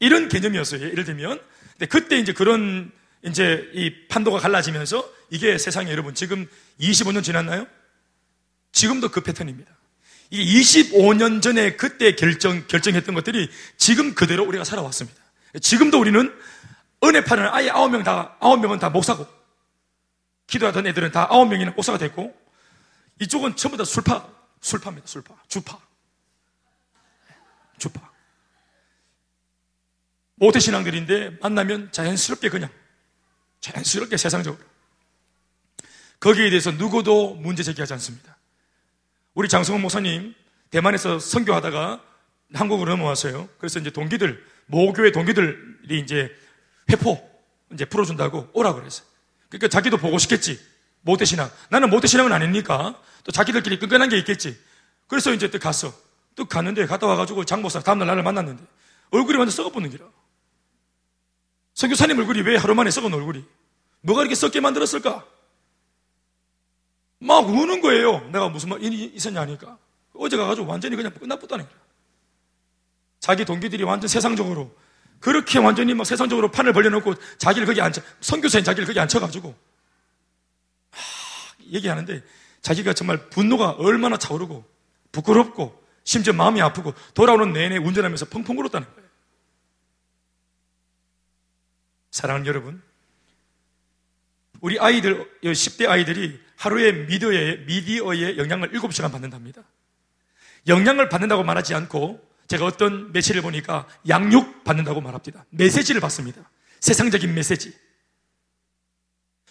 [0.00, 0.82] 이런 개념이었어요.
[0.82, 1.40] 예를 들면.
[1.72, 2.90] 근데 그때 이제 그런
[3.22, 6.48] 이제 이 판도가 갈라지면서 이게 세상에 여러분 지금
[6.80, 7.66] 25년 지났나요?
[8.72, 9.70] 지금도 그 패턴입니다.
[10.30, 15.20] 이 25년 전에 그때 결정, 결정했던 것들이 지금 그대로 우리가 살아왔습니다.
[15.60, 16.32] 지금도 우리는
[17.02, 19.26] 은혜파는 아예 아홉 명 다, 아홉 명은 다 목사고,
[20.46, 22.36] 기도하던 애들은 다 아홉 명이나 목사가 됐고,
[23.20, 24.28] 이쪽은 전부 다 술파,
[24.60, 25.06] 술파입니다.
[25.06, 25.34] 술파.
[25.48, 25.78] 주파.
[27.78, 28.10] 주파.
[30.36, 32.70] 모태신앙들인데 만나면 자연스럽게 그냥,
[33.60, 34.62] 자연스럽게 세상적으로.
[36.20, 38.36] 거기에 대해서 누구도 문제 제기하지 않습니다.
[39.34, 40.34] 우리 장성훈 목사님
[40.70, 42.02] 대만에서 선교하다가
[42.54, 43.48] 한국으로 넘어왔어요.
[43.58, 46.30] 그래서 이제 동기들, 모교의 동기들이 이제
[46.90, 47.18] 회포
[47.72, 49.06] 이제 풀어준다고 오라 그랬어요.
[49.48, 50.58] 그러니까 자기도 보고 싶겠지.
[51.02, 51.50] 모태 신앙.
[51.70, 54.58] 나는 모태 신앙은 아니니까 또 자기들끼리 끈끈한 게 있겠지.
[55.06, 55.92] 그래서 이제 또 갔어.
[56.36, 58.62] 또 갔는데 갔다 와가지고 장목사 다음날 나를 만났는데
[59.10, 60.06] 얼굴이 완전 썩어붙는 기라.
[61.74, 63.44] 선교사님 얼굴이 왜 하루 만에 썩은 얼굴이?
[64.02, 65.24] 뭐가 이렇게 썩게 만들었을까?
[67.20, 68.20] 막 우는 거예요.
[68.30, 69.78] 내가 무슨 말 있었냐 하니까.
[70.14, 71.78] 어제 가가지고 완전히 그냥 끝나붙다는 거야.
[73.20, 74.74] 자기 동기들이 완전 세상적으로
[75.20, 79.54] 그렇게 완전히 막 세상적으로 판을 벌려놓고 자기를 거기 앉혀, 선교사인 자기를 거기 앉혀가지고
[80.90, 82.22] 하, 얘기하는데
[82.62, 84.64] 자기가 정말 분노가 얼마나 차오르고
[85.12, 89.10] 부끄럽고 심지어 마음이 아프고 돌아오는 내내 운전하면서 펑펑 울었다는 거예요.
[92.10, 92.82] 사랑하는 여러분,
[94.60, 99.62] 우리 아이들, 10대 아이들이 하루에 미디어에, 미디어의 영향을 7시간 받는답니다.
[100.68, 105.46] 영향을 받는다고 말하지 않고 제가 어떤 매체를 보니까 양육 받는다고 말합니다.
[105.48, 106.50] 메시지를 받습니다.
[106.80, 107.74] 세상적인 메시지.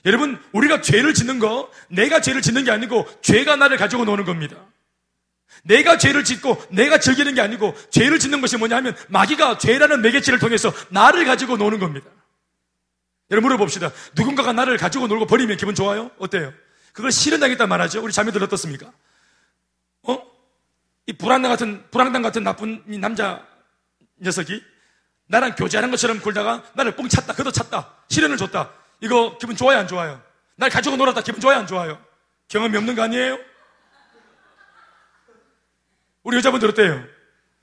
[0.06, 4.56] 여러분, 우리가 죄를 짓는 거, 내가 죄를 짓는 게 아니고 죄가 나를 가지고 노는 겁니다.
[5.64, 10.38] 내가 죄를 짓고 내가 즐기는 게 아니고 죄를 짓는 것이 뭐냐 하면 마귀가 죄라는 매개체를
[10.38, 12.08] 통해서 나를 가지고 노는 겁니다.
[13.32, 13.92] 여러분 물어봅시다.
[14.16, 16.12] 누군가가 나를 가지고 놀고 버리면 기분 좋아요?
[16.20, 16.54] 어때요?
[16.94, 18.04] 그걸 실현당했단 말하죠.
[18.04, 18.92] 우리 자매들 어떻습니까?
[20.04, 20.22] 어?
[21.06, 23.46] 이 불안당 같은 불안당 같은 나쁜 이 남자
[24.22, 24.64] 녀석이
[25.28, 28.72] 나랑 교제하는 것처럼 굴다가 나를 뻥 찼다, 그도 찼다, 실현을 줬다.
[29.02, 30.22] 이거 기분 좋아요, 안 좋아요?
[30.56, 32.04] 날 가지고 놀았다, 기분 좋아요, 안 좋아요?
[32.48, 33.40] 경험이 없는 거 아니에요?
[36.24, 37.06] 우리 여자분들 어때요?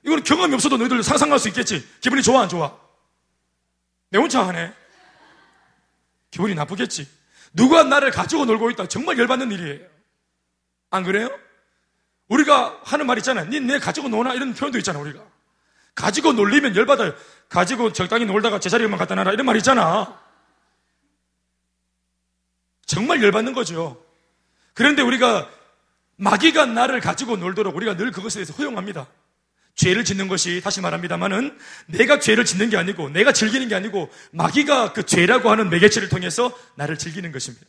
[0.05, 1.87] 이건 경험이 없어도 너희들 상상할 수 있겠지.
[2.01, 2.79] 기분이 좋아, 안 좋아?
[4.11, 4.73] 내 혼자 하네.
[6.31, 7.16] 기분이 나쁘겠지.
[7.57, 8.87] 누가 나를 가지고 놀고 있다.
[8.87, 9.87] 정말 열받는 일이에요.
[10.91, 11.31] 안 그래요?
[12.29, 13.47] 우리가 하는 말 있잖아요.
[13.47, 14.35] 니내 가지고 노나?
[14.35, 15.25] 이런 표현도 있잖아, 우리가.
[15.95, 17.15] 가지고 놀리면 열받아요.
[17.49, 19.33] 가지고 적당히 놀다가 제자리만 갖다 놔라.
[19.33, 20.21] 이런 말 있잖아.
[22.85, 24.05] 정말 열받는 거죠.
[24.75, 25.51] 그런데 우리가
[26.17, 29.07] 마귀가 나를 가지고 놀도록 우리가 늘 그것에 대해서 허용합니다.
[29.77, 31.57] 죄를 짓는 것이 다시 말합니다만은
[31.87, 36.51] 내가 죄를 짓는 게 아니고 내가 즐기는 게 아니고 마귀가 그 죄라고 하는 매개체를 통해서
[36.75, 37.67] 나를 즐기는 것입니다.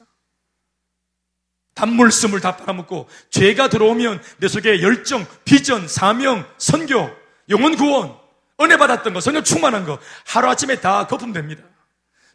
[1.76, 7.10] 단물씀을 다 빨아먹고 죄가 들어오면 내 속에 열정, 비전, 사명, 선교,
[7.50, 8.18] 영혼 구원,
[8.60, 11.62] 은혜 받았던 거, 성령 충만한 거 하루아침에 다 거품됩니다.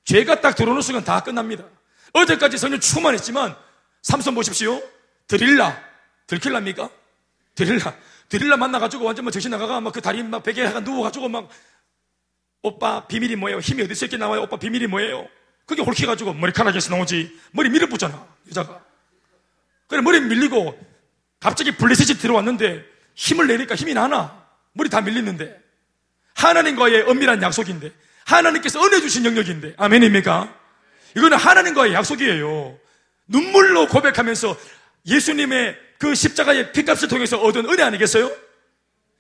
[0.05, 1.65] 죄가 딱 들어오는 순간 다 끝납니다.
[2.13, 3.57] 어제까지 성령 충만했지만
[4.03, 4.81] 삼손 보십시오.
[5.27, 5.83] 드릴라.
[6.27, 6.91] 들킬랍니까?
[7.55, 7.95] 드릴라.
[8.29, 11.49] 드릴라 만나가지고 완전 막 정신 나가가 막 그 다리 막 베개에 누워가지고 막
[12.63, 13.59] 오빠 비밀이 뭐예요?
[13.59, 14.43] 힘이 어디서 이렇게 나와요?
[14.43, 15.29] 오빠 비밀이 뭐예요?
[15.67, 17.39] 그게 홀키가지고 머리카락에서 나오지.
[17.53, 18.27] 머리 밀어붙잖아.
[18.49, 18.81] 여자가.
[19.89, 20.79] 그래 머리 밀리고
[21.41, 24.47] 갑자기 블레셋이 들어왔는데 힘을 내니까 힘이 나나.
[24.73, 25.61] 머리 다 밀리는데.
[26.35, 27.93] 하나님과의 엄밀한 약속인데.
[28.25, 29.75] 하나님께서 은혜 주신 영역인데.
[29.77, 30.55] 아멘입니까?
[31.17, 32.79] 이거는 하나님과의 약속이에요.
[33.27, 34.57] 눈물로 고백하면서
[35.07, 38.29] 예수님의 그 십자가의 피값을 통해서 얻은 은혜 아니겠어요?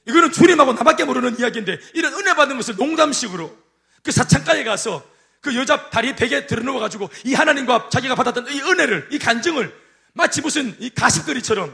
[0.05, 3.57] 이거는 주님하고 나밖에 모르는 이야기인데 이런 은혜 받는 것을 농담식으로
[4.03, 5.09] 그 사창가에 가서
[5.41, 9.72] 그 여자 다리 베개 들어누워가지고 이 하나님과 자기가 받았던 이 은혜를 이 간증을
[10.12, 11.72] 마치 무슨 이 가십거리처럼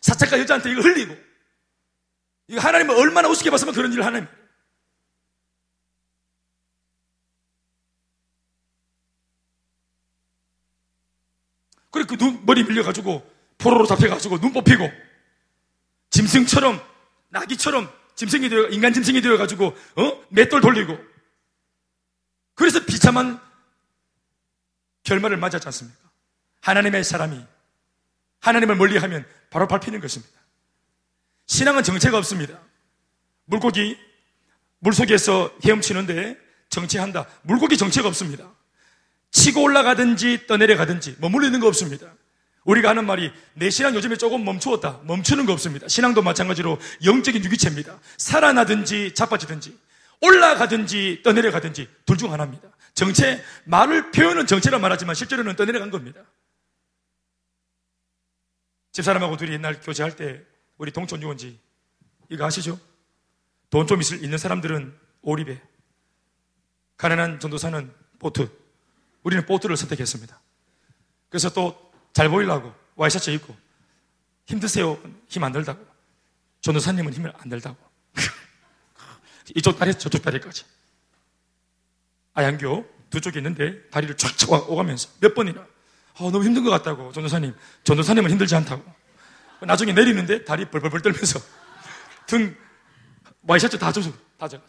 [0.00, 1.16] 사창가 여자한테 이거 흘리고
[2.48, 4.26] 이거 하나님을 얼마나 우습게 봤으면 그런 일을 하나님
[11.92, 14.90] 그래 그 눈, 머리 밀려가지고 포로로 잡혀가지고 눈 뽑히고
[16.10, 16.80] 짐승처럼
[17.28, 20.98] 나귀처럼 짐승이 되어 인간 짐승이 되어가지고 어 맷돌 돌리고
[22.54, 23.40] 그래서 비참한
[25.04, 25.98] 결말을 맞았지 않습니까?
[26.60, 27.44] 하나님의 사람이
[28.40, 30.34] 하나님을 멀리하면 바로 밟히는 것입니다.
[31.46, 32.60] 신앙은 정체가 없습니다.
[33.44, 33.96] 물고기
[34.80, 36.36] 물 속에서 헤엄치는데
[36.68, 37.26] 정체한다.
[37.42, 38.52] 물고기 정체가 없습니다.
[39.30, 42.12] 치고 올라가든지 떠내려가든지 머물러 있는 거 없습니다.
[42.68, 45.00] 우리가 하는 말이 내 신앙 요즘에 조금 멈추었다.
[45.04, 45.88] 멈추는 거 없습니다.
[45.88, 47.98] 신앙도 마찬가지로 영적인 유기체입니다.
[48.18, 49.78] 살아나든지 자빠지든지
[50.20, 52.68] 올라가든지 떠내려가든지 둘 중 하나입니다.
[52.92, 56.20] 정체, 말을 표현은 정체라 말하지만 실제로는 떠내려간 겁니다.
[58.92, 60.42] 집사람하고 둘이 옛날 교제할 때
[60.76, 61.58] 우리 동촌 유원지
[62.28, 62.78] 이거 아시죠?
[63.70, 65.58] 돈 좀 있는 사람들은 오리배
[66.98, 68.50] 가난한 전도사는 보트
[69.22, 70.38] 우리는 보트를 선택했습니다.
[71.30, 73.56] 그래서 또 잘 보이려고 와이셔츠 입고
[74.46, 74.98] 힘드세요?
[75.28, 75.86] 힘 안 들다고.
[76.60, 77.76] 전도사님은 힘을 안 들다고.
[79.54, 80.64] 이쪽 다리 저쪽 다리까지.
[82.34, 85.66] 아양교 두 쪽이 있는데 다리를 쫙쫙 오가면서 몇 번이나
[86.18, 87.54] 어, 너무 힘든 것 같다고 전도사님
[87.84, 88.84] 전도사님은 힘들지 않다고
[89.62, 91.40] 나중에 내리는데 다리 벌벌벌 떨면서
[92.26, 92.56] 등
[93.42, 94.62] 와이셔츠 다 젖어 다 젖어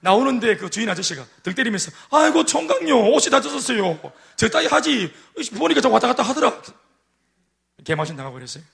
[0.00, 4.00] 나오는데 그 주인 아저씨가 등 때리면서 아이고 총각요 옷이 다 젖었어요
[4.36, 5.12] 적당히 하지
[5.56, 6.60] 보니까 저 왔다 갔다 하더라
[7.84, 8.64] 개망신 당하고 그랬어요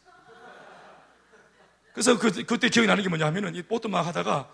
[1.92, 4.50] 그래서 그, 그때 기억이 나는 게 뭐냐 하면은 이 보트만 하다가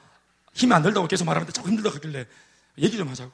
[0.55, 2.26] 힘이 안 들다고 계속 말하는데 자꾸 힘들다고 하길래
[2.78, 3.32] 얘기 좀 하자고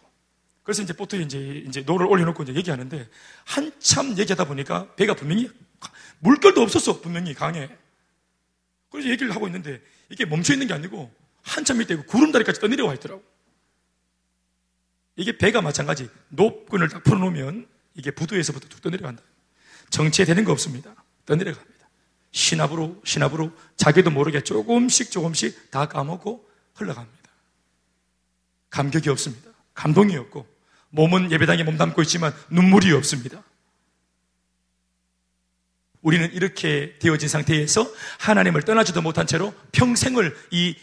[0.63, 3.09] 그래서 이제 보트에 이제, 이제 노를 올려놓고 이제 얘기하는데
[3.45, 5.51] 한참 얘기하다 보니까 배가 분명히
[6.21, 7.69] 물결도 없었어 분명히 강에
[8.91, 11.13] 그래서 얘기를 하고 있는데 이게 멈춰 있는 게 아니고
[11.43, 13.23] 한참 밑에 구름다리까지 떠내려와 있더라고.
[15.17, 16.09] 이게 배가 마찬가지.
[16.29, 19.23] 높근을 딱 풀어놓으면 이게 부두에서부터 툭 떠내려간다.
[19.91, 20.95] 정체되는 거 없습니다.
[21.27, 21.89] 떠내려갑니다.
[22.33, 27.31] 신압으로, 신압으로 자기도 모르게 조금씩 조금씩 다 까먹고 흘러갑니다.
[28.71, 29.51] 감격이 없습니다.
[29.75, 30.47] 감동이 없고,
[30.91, 33.43] 몸은 예배당에 몸담고 있지만 눈물이 없습니다.
[36.03, 37.87] 우리는 이렇게 되어진 상태에서
[38.21, 40.77] 하나님을 떠나지도 못한 채로 평생을 이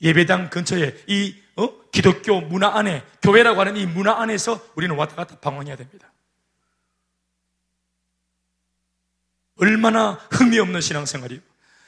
[0.00, 1.68] 예배당 근처에 이 어?
[1.90, 6.11] 기독교 문화 안에 교회라고 하는 이 문화 안에서 우리는 왔다 갔다 방황해야 됩니다.
[9.62, 11.38] 얼마나 흥미 없는 신앙생활이요.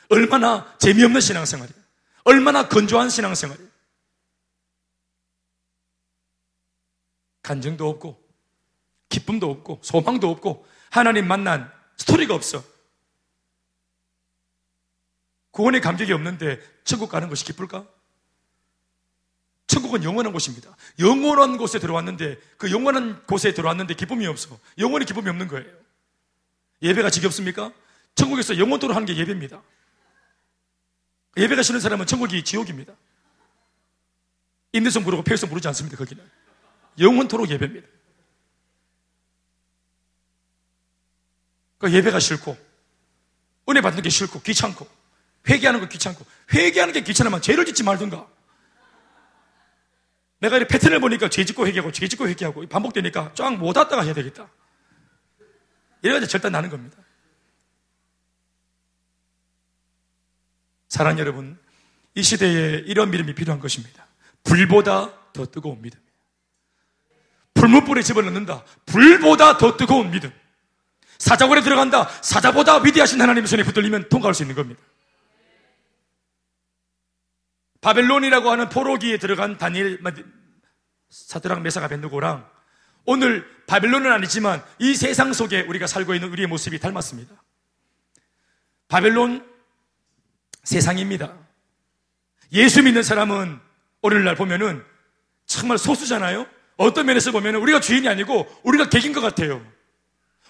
[0.09, 1.77] 얼마나 재미없는 신앙생활이요.
[2.23, 3.67] 얼마나 건조한 신앙생활이요.
[7.43, 8.23] 간증도 없고
[9.09, 12.63] 기쁨도 없고 소망도 없고 하나님 만난 스토리가 없어.
[15.51, 17.89] 구원의 감격이 없는데 천국 가는 것이 기쁠까?
[19.67, 20.77] 천국은 영원한 곳입니다.
[21.01, 24.57] 영원한 곳에 들어왔는데 그 영원한 곳에 들어왔는데 기쁨이 없어.
[24.79, 25.84] 영원히 기쁨이 없는 거예요.
[26.85, 27.73] 예배가 지겹습니까?
[28.15, 29.61] 천국에서 영원토록 하는 게 예배입니다.
[31.37, 32.93] 예배가 싫은 사람은 천국이 지옥입니다.
[34.73, 35.97] 인내성 부르고 폐성 부르지 않습니다.
[35.97, 36.23] 거기는
[37.01, 37.89] 영원토록 예배입니다.
[41.79, 42.57] 그 예배가 싫고
[43.71, 44.87] 은혜 받는 게 싫고 귀찮고
[45.49, 48.29] 회개하는 거 귀찮고 회개하는 게 귀찮으면 죄를 짓지 말든가.
[50.39, 54.13] 내가 이 패턴을 보니까 죄 짓고 회개하고 죄 짓고 회개하고 반복되니까 쫙 못 왔다가 해야
[54.13, 54.51] 되겠다.
[56.05, 56.99] 이래가지고 절단 나는 겁니다.
[60.89, 61.59] 사랑 여러분,
[62.15, 64.07] 이 시대에 이런 믿음이 필요한 것입니다.
[64.45, 65.99] 불보다 더 뜨거운 믿음.
[67.55, 68.65] 불무불에 집어넣는다.
[68.85, 70.31] 불보다 더 뜨거운 믿음.
[71.19, 72.07] 사자골에 들어간다.
[72.23, 74.83] 사자보다 위대하신 하나님의 손에 붙들리면 통과할 수 있는 겁니다.
[77.81, 80.01] 바벨론이라고 하는 포로기에 들어간 다니엘,
[81.09, 82.54] 사드랑 메사가 벤누고랑
[83.05, 87.35] 오늘 바벨론은 아니지만 이 세상 속에 우리가 살고 있는 우리의 모습이 닮았습니다.
[88.89, 89.47] 바벨론
[90.63, 91.35] 세상입니다.
[92.53, 93.59] 예수 믿는 사람은
[94.03, 94.85] 오늘날 보면은
[95.47, 96.47] 정말 소수잖아요?
[96.77, 99.65] 어떤 면에서 보면 우리가 주인이 아니고 우리가 객인 것 같아요.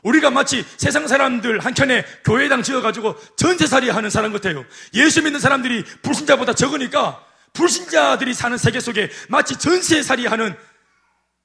[0.02, 4.64] 우리가 마치 세상 사람들 한켠에 교회당 지어가지고 전세살이 하는 사람 같아요.
[4.92, 7.24] 예수 믿는 사람들이 불신자보다 적으니까
[7.55, 10.55] 불신자들이 사는 세계 속에 마치 전세살이 하는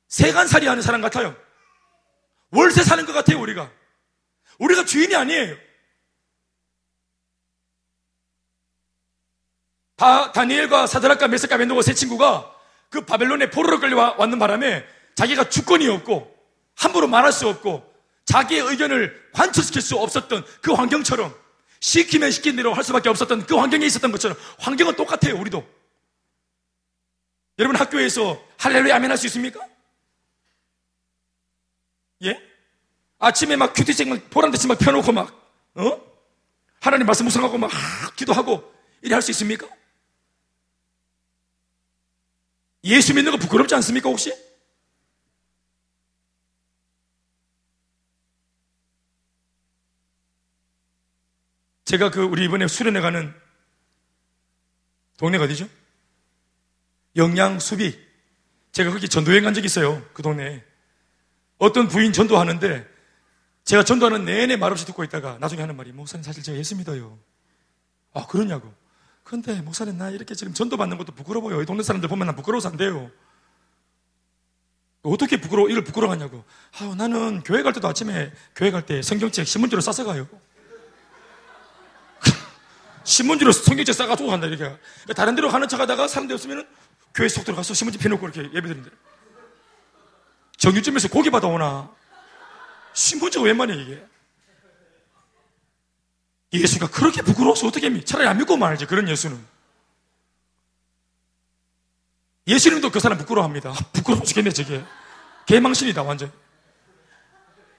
[0.10, 1.36] 세간살이 하는 사람 같아요.
[2.52, 3.72] 월세 사는 것 같아요, 우리가.
[4.58, 5.56] 우리가 주인이 아니에요.
[9.96, 12.56] 다, 다니엘과 사드락과 메스카 벤도고 세 친구가
[12.90, 14.86] 그 바벨론에 포로로 끌려왔는 바람에
[15.16, 16.36] 자기가 주권이 없고
[16.76, 17.86] 함부로 말할 수 없고
[18.26, 21.36] 자기의 의견을 관철시킬 수 없었던 그 환경처럼
[21.82, 25.68] 시키면 시킨 대로 할 수밖에 없었던 그 환경에 있었던 것처럼 환경은 똑같아요, 우리도.
[27.60, 29.60] 여러분 학교에서 할렐루야 아멘 할 수 있습니까?
[32.24, 32.42] 예?
[33.20, 35.30] 아침에 막 큐티책 막 보란듯이 막 펴놓고 막,
[35.76, 36.02] 어?
[36.82, 37.72] 하나님 말씀 묵상하고 막
[38.16, 39.68] 기도하고 이래 할 수 있습니까?
[42.86, 44.32] 예수 믿는 거 부끄럽지 않습니까, 혹시?
[51.86, 53.34] 제가 그 우리 이번에 수련회 가는
[55.18, 55.68] 동네가 어디죠?
[57.16, 58.00] 영양 수비.
[58.72, 60.02] 제가 거기 전도여행 간 적이 있어요.
[60.14, 60.64] 그 동네에.
[61.60, 62.88] 어떤 부인 전도하는데
[63.66, 67.20] 제가 전도하는 내내 말없이 듣고 있다가 나중에 하는 말이 목사님 사실 제가 예수 믿어요.
[68.14, 68.74] 아, 그러냐고.
[69.24, 71.62] 근데 목사님 나 이렇게 지금 전도 받는 것도 부끄러워요.
[71.62, 73.12] 이 동네 사람들 보면 나 부끄러워서 안 돼요.
[75.04, 76.44] 어떻게 부끄러워, 이걸 부끄러워하냐고.
[76.80, 80.28] 아, 나는 교회 갈 때도 아침에 교회 갈 때 성경책 신문지로 싸서 가요.
[83.04, 84.76] 신문지로 성경책 싸가지고 간다, 이렇게.
[85.16, 86.68] 다른 데로 가는 척 하다가 사람들 없으면
[87.14, 88.90] 교회 속 들어가서 신문지 펴놓고 이렇게 예배 드린대.
[90.60, 91.90] 정유점에서 고기 받아오나.
[92.94, 94.06] 신문지가 웬만해, 이게.
[96.52, 98.06] 예수가 그렇게 부끄러워서 어떻게 믿?
[98.06, 99.44] 차라리 안 믿고 말지 그런 예수는.
[102.48, 103.70] 예수님도 그 사람 부끄러워합니다.
[103.70, 104.84] 아, 부끄러워 죽겠네 저게.
[105.46, 106.32] 개망신이다 완전.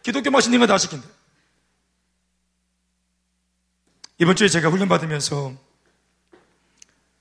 [0.03, 1.07] 기독교 맛있는 거다 시킨다.
[4.19, 5.53] 이번 주에 제가 훈련 받으면서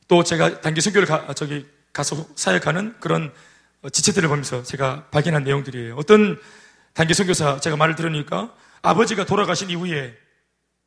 [0.07, 3.33] 또 제가 단기 선교를 가, 저기 가서 사역하는 그런
[3.87, 5.95] 지체들을 보면서 제가 발견한 내용들이에요.
[5.95, 6.39] 어떤
[6.93, 10.17] 단기 선교사 제가 말을 들으니까 아버지가 돌아가신 이후에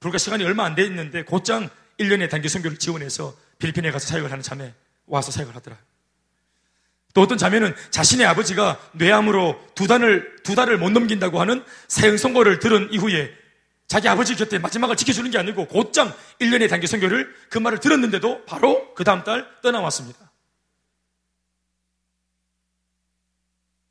[0.01, 4.43] 불과 시간이 얼마 안 돼 있는데 곧장 1년의 단기 선교를 지원해서 필리핀에 가서 사역을 하는
[4.43, 4.75] 자매
[5.07, 5.77] 와서 사역을 하더라.
[7.15, 12.59] 또 어떤 자매는 자신의 아버지가 뇌암으로 두 달을, 두 달을 못 넘긴다고 하는 사형 선고를
[12.59, 13.33] 들은 이후에
[13.87, 18.95] 자기 아버지 곁에 마지막을 지켜주는 게 아니고 곧장 1년의 단기 선교를 그 말을 들었는데도 바로
[18.95, 20.32] 그 다음 달 떠나왔습니다.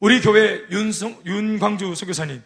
[0.02, 2.44] 우리 교회 윤성, 윤광주 선교사님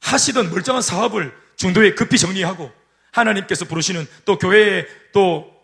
[0.00, 2.72] 하시던 멀쩡한 사업을 중도에 급히 정리하고
[3.12, 5.54] 하나님께서 부르시는 또 교회에 또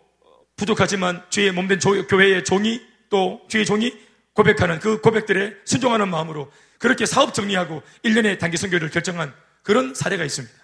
[0.55, 2.79] 부족하지만 주의 몸된 교회의 종이
[3.09, 3.91] 또 주의 종이
[4.33, 9.33] 고백하는 그 고백들에 순종하는 마음으로 그렇게 사업 정리하고 1년의 단기 선교를 결정한
[9.63, 10.55] 그런 사례가 있습니다.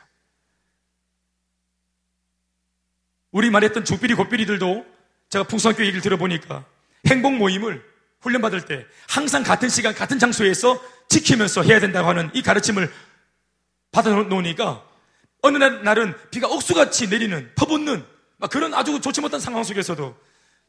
[3.31, 4.85] 우리 말했던 죽비리 곱비리들도
[5.29, 6.65] 제가 풍성학교 얘기를 들어보니까
[7.07, 7.83] 행복 모임을
[8.21, 12.91] 훈련받을 때 항상 같은 시간 같은 장소에서 지키면서 해야 된다고 하는 이 가르침을
[13.91, 14.83] 받아 놓으니까
[15.41, 18.03] 어느 날은 비가 억수같이 내리는 퍼붓는
[18.49, 20.15] 그런 아주 좋지 못한 상황 속에서도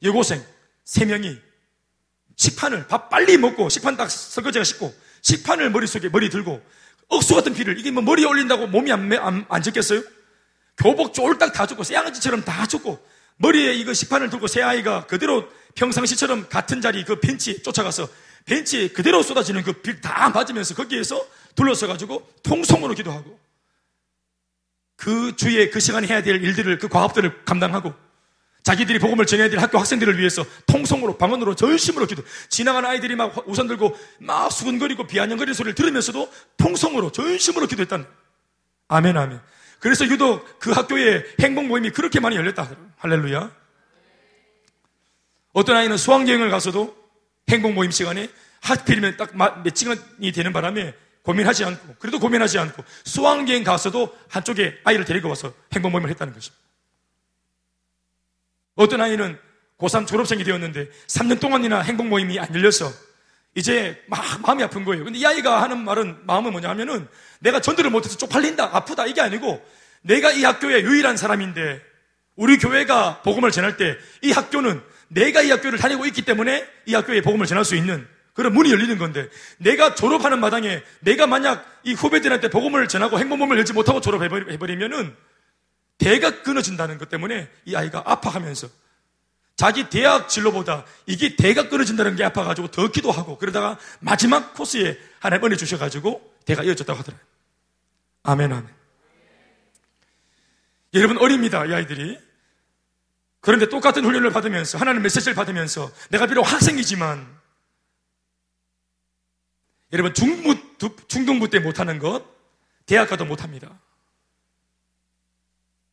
[0.02, 0.44] 여고생
[0.84, 1.38] 세 명이
[2.36, 6.62] 식판을 밥 빨리 먹고 식판 딱 설거지가 씻고 식판을 머릿속에 머리 들고
[7.08, 10.02] 억수 같은 비를 이게 뭐 머리에 올린다고 몸이 안, 안, 안 젖겠어요?
[10.76, 13.04] 교복 쫄딱 다 줬고 쇠양아지처럼 다 줬고
[13.38, 15.48] 머리에 이거 식판을 들고 새 아이가 그대로
[15.78, 18.08] 평상시처럼 같은 자리 그 벤치 쫓아가서
[18.44, 21.24] 벤치에 그대로 쏟아지는 그 빌 다 맞으면서 거기에서
[21.54, 23.38] 둘러서 가지고 통성으로 기도하고
[24.96, 27.94] 그 주에 그 시간에 해야 될 일들을 그 과업들을 감당하고
[28.64, 32.22] 자기들이 복음을 전해야 될 학교 학생들을 위해서 통성으로 방언으로 전심으로 기도.
[32.48, 38.04] 지나가는 아이들이 막 우산 들고 막 수근거리고 비아냥거리는 소리를 들으면서도 통성으로 전심으로 기도했다는
[38.88, 39.40] 아멘 아멘.
[39.78, 42.68] 그래서 유독 그 학교에 행복 모임이 그렇게 많이 열렸다.
[42.98, 43.50] 할렐루야
[45.52, 46.96] 어떤 아이는 수학여행을 가서도
[47.48, 48.28] 행복 모임 시간에
[48.60, 55.04] 하필이면 딱 몇 시간이 되는 바람에 고민하지 않고 그래도 고민하지 않고 수학여행 가서도 한쪽에 아이를
[55.04, 56.62] 데리고 와서 행복 모임을 했다는 것입니다.
[58.74, 59.38] 어떤 아이는
[59.78, 62.90] 고3 졸업생이 되었는데 3년 동안이나 행복 모임이 안 열려서
[63.54, 65.04] 이제 막 마음이 아픈 거예요.
[65.04, 67.08] 근데 이 아이가 하는 말은 마음은 뭐냐 하면은
[67.40, 69.64] 내가 전도를 못해서 쪽팔린다, 아프다 이게 아니고
[70.02, 71.80] 내가 이 학교의 유일한 사람인데
[72.36, 77.20] 우리 교회가 복음을 전할 때 이 학교는 내가 이 학교를 다니고 있기 때문에 이 학교에
[77.20, 82.50] 복음을 전할 수 있는 그럼 문이 열리는 건데 내가 졸업하는 마당에 내가 만약 이 후배들한테
[82.50, 85.14] 복음을 전하고 행복몸을 열지 못하고 졸업해버리면은
[85.98, 88.68] 대가 끊어진다는 것 때문에 이 아이가 아파하면서
[89.56, 95.56] 자기 대학 진로보다 이게 대가 끊어진다는 게 아파가지고 더 기도하고 그러다가 마지막 코스에 하나님 은혜
[95.56, 97.26] 주셔가지고 대가 이어졌다고 하더라고요.
[98.22, 98.68] 아멘, 아멘.
[100.94, 102.27] 여러분 어립니다, 이 아이들이.
[103.40, 107.38] 그런데 똑같은 훈련을 받으면서 하나님 메시지를 받으면서 내가 비록 학생이지만
[109.92, 110.56] 여러분 중부,
[111.08, 112.24] 중등부 때 못하는 것
[112.86, 113.78] 대학 가도 못합니다.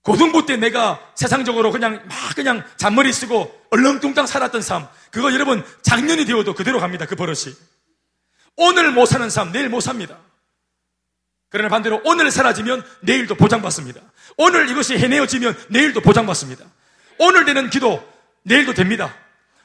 [0.01, 6.25] 고등부 때 내가 세상적으로 그냥 막 그냥 잔머리 쓰고 얼렁뚱땅 살았던 삶 그거 여러분 작년이
[6.25, 7.05] 되어도 그대로 갑니다.
[7.05, 7.55] 그 버릇이.
[8.55, 10.19] 오늘 못 사는 삶 내일 못 삽니다.
[11.49, 14.01] 그러나 반대로 오늘 사라지면 내일도 보장받습니다.
[14.37, 16.65] 오늘 이것이 해내어지면 내일도 보장받습니다.
[17.19, 18.03] 오늘 되는 기도
[18.43, 19.15] 내일도 됩니다.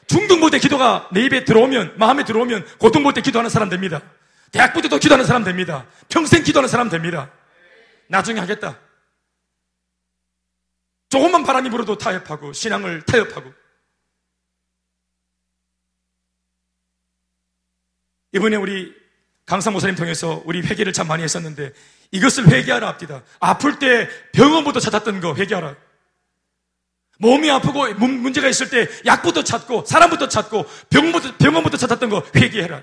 [0.06, 4.02] 중등부 때 기도가 내 입에 들어오면 마음에 들어오면 고등부 때 기도하는 사람 됩니다.
[4.50, 5.86] 대학부 때도 기도하는 사람 됩니다.
[6.08, 7.30] 평생 기도하는 사람 됩니다.
[8.08, 8.78] 나중에 하겠다.
[11.08, 13.52] 조금만 바람이 불어도 타협하고 신앙을 타협하고
[18.32, 18.94] 이번에 우리
[19.44, 21.72] 강사 모사님 통해서 우리 회개를 참 많이 했었는데
[22.12, 23.22] 이것을 회개하라 합니다.
[23.40, 25.76] 아플 때 병원부터 찾았던 거 회개하라.
[27.20, 32.82] 몸이 아프고 문제가 있을 때 약부터 찾고 사람부터 찾고 병부터, 병원부터 찾았던 거 회개해라.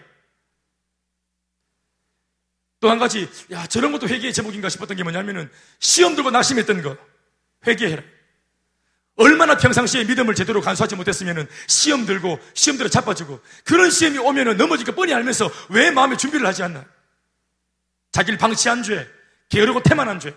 [2.80, 6.96] 또 한 가지, 야, 저런 것도 회개의 제목인가 싶었던 게 뭐냐면은 시험 들고 낙심했던 거
[7.66, 8.04] 회개해라.
[9.16, 14.86] 얼마나 평상시에 믿음을 제대로 간수하지 못했으면 시험 들고 시험 들어 자빠지고 그런 시험이 오면은 넘어질
[14.86, 16.86] 거 뻔히 알면서 왜 마음의 준비를 하지 않나?
[18.12, 19.10] 자기를 방치한 죄,
[19.50, 20.36] 게으르고 태만한 죄,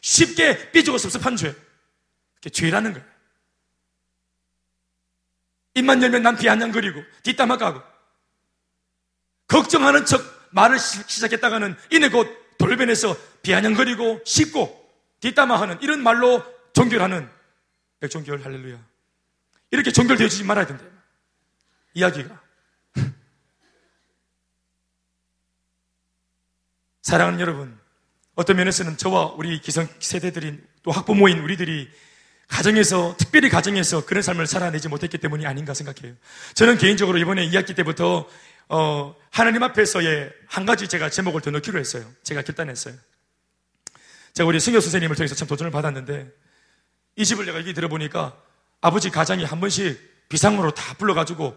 [0.00, 1.52] 쉽게 삐지고 섭섭한 죄,
[2.36, 3.11] 그게 죄라는 거예요.
[5.74, 7.82] 입만 열면 난 비아냥거리고 뒷담화 가고
[9.46, 14.82] 걱정하는 척 말을 시작했다가는 이내 곧 돌변해서 비아냥거리고 씹고
[15.20, 16.42] 뒷담화하는 이런 말로
[16.72, 17.28] 종결하는
[18.00, 18.78] 백종결 할렐루야.
[19.70, 20.84] 이렇게 종결되어지지 말아야 된다
[21.94, 22.42] 이야기가.
[27.02, 27.78] 사랑하는 여러분
[28.34, 31.90] 어떤 면에서는 저와 우리 기성 세대들인 또 학부모인 우리들이
[32.52, 36.14] 가정에서, 특별히 가정에서 그런 삶을 살아내지 못했기 때문이 아닌가 생각해요.
[36.54, 38.28] 저는 개인적으로 이번에 2학기 때부터,
[38.68, 42.04] 어, 하나님 앞에서의 한 가지 제가 제목을 더 넣기로 했어요.
[42.22, 42.94] 제가 결단했어요.
[44.34, 46.30] 제가 우리 승효 선생님을 통해서 참 도전을 받았는데,
[47.16, 48.36] 이 집을 내가 얘기 들어보니까
[48.82, 51.56] 아버지 가장이 한 번씩 비상으로 다 불러가지고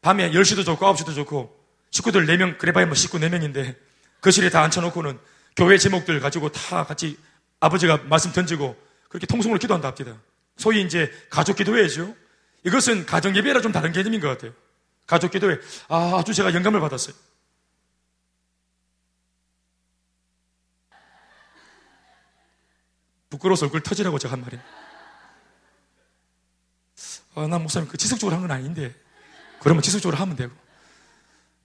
[0.00, 1.56] 밤에 10시도 좋고 9시도 좋고
[1.90, 3.76] 식구들 4명, 그래 봐야 뭐 식구 4명인데
[4.20, 5.18] 거실에 다 앉혀놓고는
[5.56, 7.16] 교회 제목들 가지고 다 같이
[7.60, 8.76] 아버지가 말씀 던지고
[9.08, 10.20] 그렇게 통성으로 기도한다 합니다.
[10.56, 12.14] 소위 이제 가족 기도회죠.
[12.64, 14.52] 이것은 가정 예배라 좀 다른 개념인 것 같아요.
[15.06, 15.58] 가족 기도회.
[15.88, 17.14] 아, 아주 제가 영감을 받았어요.
[23.30, 24.62] 부끄러워서 얼굴 터지라고 제가 한 말이에요.
[27.34, 28.94] 아, 난 목사님 그 지속적으로 한 건 아닌데.
[29.60, 30.54] 그러면 지속적으로 하면 되고.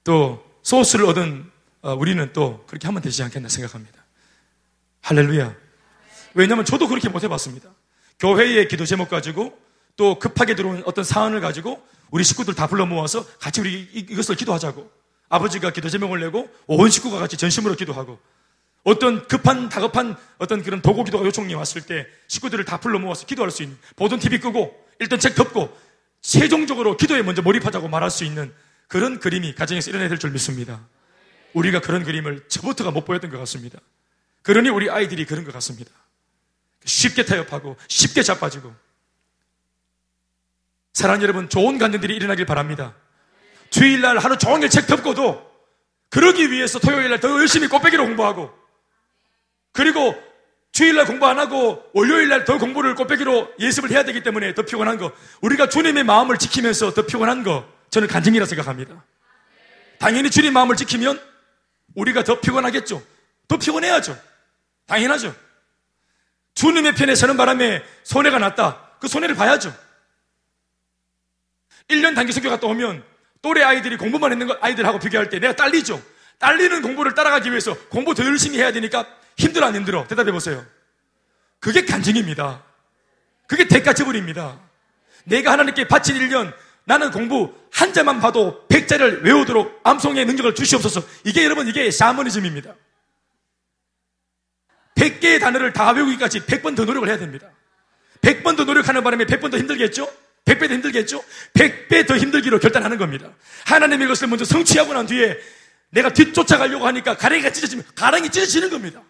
[0.03, 1.49] 또, 소스를 얻은
[1.83, 4.03] 어, 우리는 또 그렇게 하면 되지 않겠나 생각합니다.
[5.01, 5.55] 할렐루야.
[6.35, 7.69] 왜냐하면 저도 그렇게 못 해봤습니다.
[8.21, 9.57] 교회의 기도 제목 가지고
[9.97, 14.89] 또 급하게 들어온 어떤 사안을 가지고 우리 식구들 다 불러 모아서 같이 우리 이것을 기도하자고
[15.29, 18.19] 아버지가 기도 제목을 내고 온 식구가 같이 전심으로 기도하고
[18.83, 23.49] 어떤 급한 다급한 어떤 그런 도구 기도가 요청이 왔을 때 식구들을 다 불러 모아서 기도할
[23.49, 25.75] 수 있는 보던 TV 끄고 일단 책 덮고
[26.21, 28.53] 최종적으로 기도에 먼저 몰입하자고 말할 수 있는
[28.87, 30.79] 그런 그림이 가정에서 일어나야 될 줄 믿습니다.
[31.53, 33.79] 우리가 그런 그림을 저부터가 못 보였던 것 같습니다.
[34.43, 35.91] 그러니 우리 아이들이 그런 것 같습니다.
[36.85, 38.73] 쉽게 타협하고 쉽게 자빠지고
[40.93, 42.95] 사랑하는 여러분 좋은 간증들이 일어나길 바랍니다.
[43.69, 45.49] 주일날 하루 종일 책 덮고도
[46.09, 48.51] 그러기 위해서 토요일날 더 열심히 꽃배기로 공부하고
[49.71, 50.15] 그리고
[50.73, 55.11] 주일날 공부 안 하고 월요일날 더 공부를 꽃배기로 예습을 해야 되기 때문에 더 피곤한 거
[55.41, 59.03] 우리가 주님의 마음을 지키면서 더 피곤한 거 저는 간증이라 생각합니다.
[59.99, 61.21] 당연히 주님 마음을 지키면
[61.95, 63.01] 우리가 더 피곤하겠죠.
[63.47, 64.17] 더 피곤해야죠.
[64.87, 65.35] 당연하죠.
[66.55, 68.97] 주님의 편에 서는 바람에 손해가 났다.
[68.99, 69.73] 그 손해를 봐야죠.
[71.89, 73.03] 1년 단기 성교 갔다 오면
[73.41, 76.01] 또래 아이들이 공부만 했는 거 아이들하고 비교할 때 내가 딸리죠.
[76.39, 79.05] 딸리는 공부를 따라가기 위해서 공부 더 열심히 해야 되니까
[79.37, 80.07] 힘들어 안 힘들어?
[80.07, 80.65] 대답해 보세요.
[81.59, 82.63] 그게 간증입니다.
[83.47, 84.59] 그게 대가 지불입니다.
[85.25, 91.03] 내가 하나님께 바친 1년 나는 공부 한 자만 봐도 100자를 외우도록 암송의 능력을 주시옵소서.
[91.23, 92.73] 이게 여러분 이게 샤머니즘입니다.
[94.95, 97.49] 100개의 단어를 다 외우기까지 100번 더 노력을 해야 됩니다.
[98.21, 100.07] 100번 더 노력하는 바람에 100번 더 힘들겠죠?
[100.45, 101.23] 100배 더 힘들겠죠?
[101.53, 103.31] 100배 더 힘들기로 결단하는 겁니다.
[103.65, 105.37] 하나님의 것을 먼저 성취하고 난 뒤에
[105.89, 109.01] 내가 뒤쫓아가려고 하니까 가랑이가 찢어지면 가랑이 찢어지는 겁니다.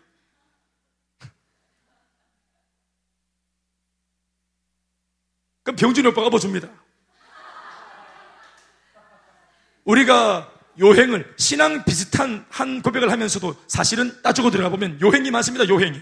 [5.63, 6.69] 그럼 병준이 오빠가 보줍니다.
[9.84, 15.67] 우리가 요행을 신앙 비슷한 한 고백을 하면서도 사실은 따지고 들어가 보면 요행이 많습니다.
[15.67, 16.01] 요행이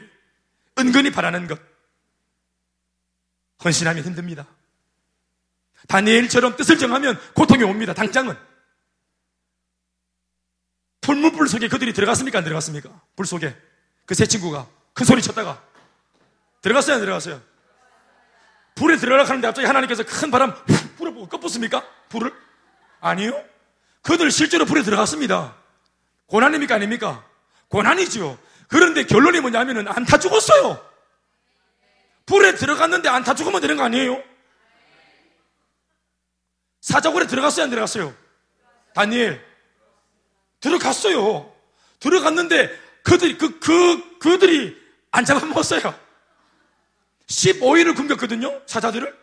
[0.77, 1.59] 은근히 바라는 것
[3.63, 4.47] 헌신하면 힘듭니다.
[5.87, 7.93] 다니엘처럼 뜻을 정하면 고통이 옵니다.
[7.93, 8.35] 당장은
[11.01, 12.37] 풀무불 속에 그들이 들어갔습니까?
[12.37, 12.89] 안 들어갔습니까?
[13.15, 13.55] 불 속에
[14.05, 15.63] 그 세 친구가 큰 소리 쳤다가
[16.61, 16.95] 들어갔어요?
[16.95, 17.41] 안 들어갔어요?
[18.75, 21.85] 불에 들어가라 하는데 갑자기 하나님께서 큰 바람 훅 불어보고 꺼붙습니까?
[22.09, 22.33] 불을?
[23.01, 23.43] 아니요.
[24.01, 25.55] 그들 실제로 불에 들어갔습니다.
[26.27, 26.75] 고난입니까?
[26.75, 27.25] 아닙니까?
[27.67, 28.37] 고난이죠.
[28.67, 30.83] 그런데 결론이 뭐냐면은 안 타 죽었어요.
[32.25, 34.21] 불에 들어갔는데 안 타 죽으면 되는 거 아니에요?
[36.81, 37.63] 사자굴에 들어갔어요?
[37.65, 38.15] 안 들어갔어요?
[38.93, 39.43] 다니엘.
[40.59, 41.53] 들어갔어요.
[41.99, 42.69] 들어갔는데
[43.03, 44.77] 그들이, 그, 그, 그들이
[45.11, 45.93] 안 잡아먹었어요.
[47.27, 48.61] 15일을 굶겼거든요?
[48.65, 49.18] 사자들을?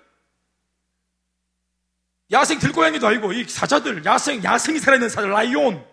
[2.32, 5.84] 야생 들고양이도 아니고 이 사자들 야생 야생이 살아있는 사자 라이온.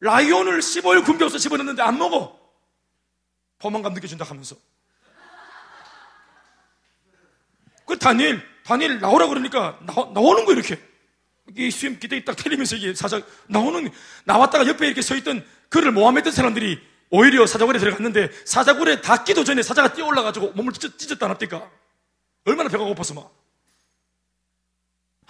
[0.00, 2.38] 라이온을 15일 굶겨서 집어넣는데 안 먹어.
[3.58, 4.56] 포만감 느껴진다 하면서.
[7.86, 10.80] 그 다니엘 다니엘 나오라 그러니까 나, 나오는 거 이렇게.
[11.56, 13.90] 이 수염 기대기 딱 때리면서 이게 사자 나오는
[14.24, 19.92] 나왔다가 옆에 이렇게 서 있던 그를 모함했던 사람들이 오히려 사자굴에 들어갔는데 사자굴에 닿기도 전에 사자가
[19.92, 21.68] 뛰어 올라가지고 몸을 찢었, 찢었다 납니까.
[22.44, 23.41] 얼마나 배가 고파서 막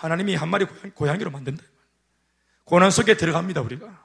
[0.03, 1.63] 하나님이 한 마리 고양이로 만든다.
[2.65, 4.05] 고난 속에 들어갑니다, 우리가.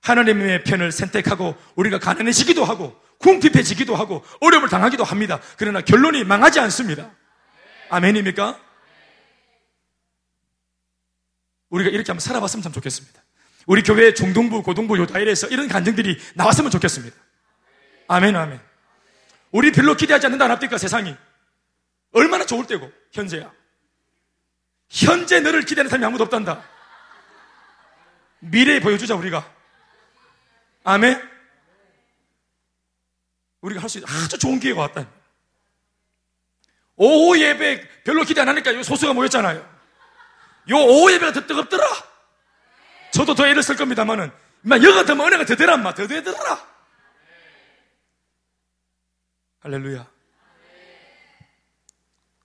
[0.00, 5.40] 하나님의 편을 선택하고 우리가 가난해지기도 하고 궁핍해지기도 하고 어려움을 당하기도 합니다.
[5.56, 7.12] 그러나 결론이 망하지 않습니다.
[7.90, 8.60] 아멘입니까?
[11.70, 13.22] 우리가 이렇게 한번 살아봤으면 참 좋겠습니다.
[13.66, 17.16] 우리 교회 중동부, 고동부, 요다일에서 이런 간증들이 나왔으면 좋겠습니다.
[18.08, 18.60] 아멘, 아멘.
[19.52, 21.14] 우리 별로 기대하지 않는다, 납니까, 세상이?
[22.12, 23.57] 얼마나 좋을 때고, 현재야.
[24.90, 26.64] 현재 너를 기대하는 사람이 아무도 없단다.
[28.40, 29.54] 미래에 보여주자, 우리가.
[30.84, 31.28] 아멘?
[33.60, 35.06] 우리가 할 수 있는 아주 좋은 기회가 왔다.
[36.96, 39.58] 오후 예배 별로 기대 안 하니까 요 소수가 모였잖아요.
[40.70, 41.84] 요 오후 예배가 더 뜨겁더라.
[43.12, 44.30] 저도 더 애를 쓸 겁니다만은,
[44.62, 46.66] 막 여가 더 은혜가 더 되란 마, 더 되더라.
[49.60, 50.06] 할렐루야.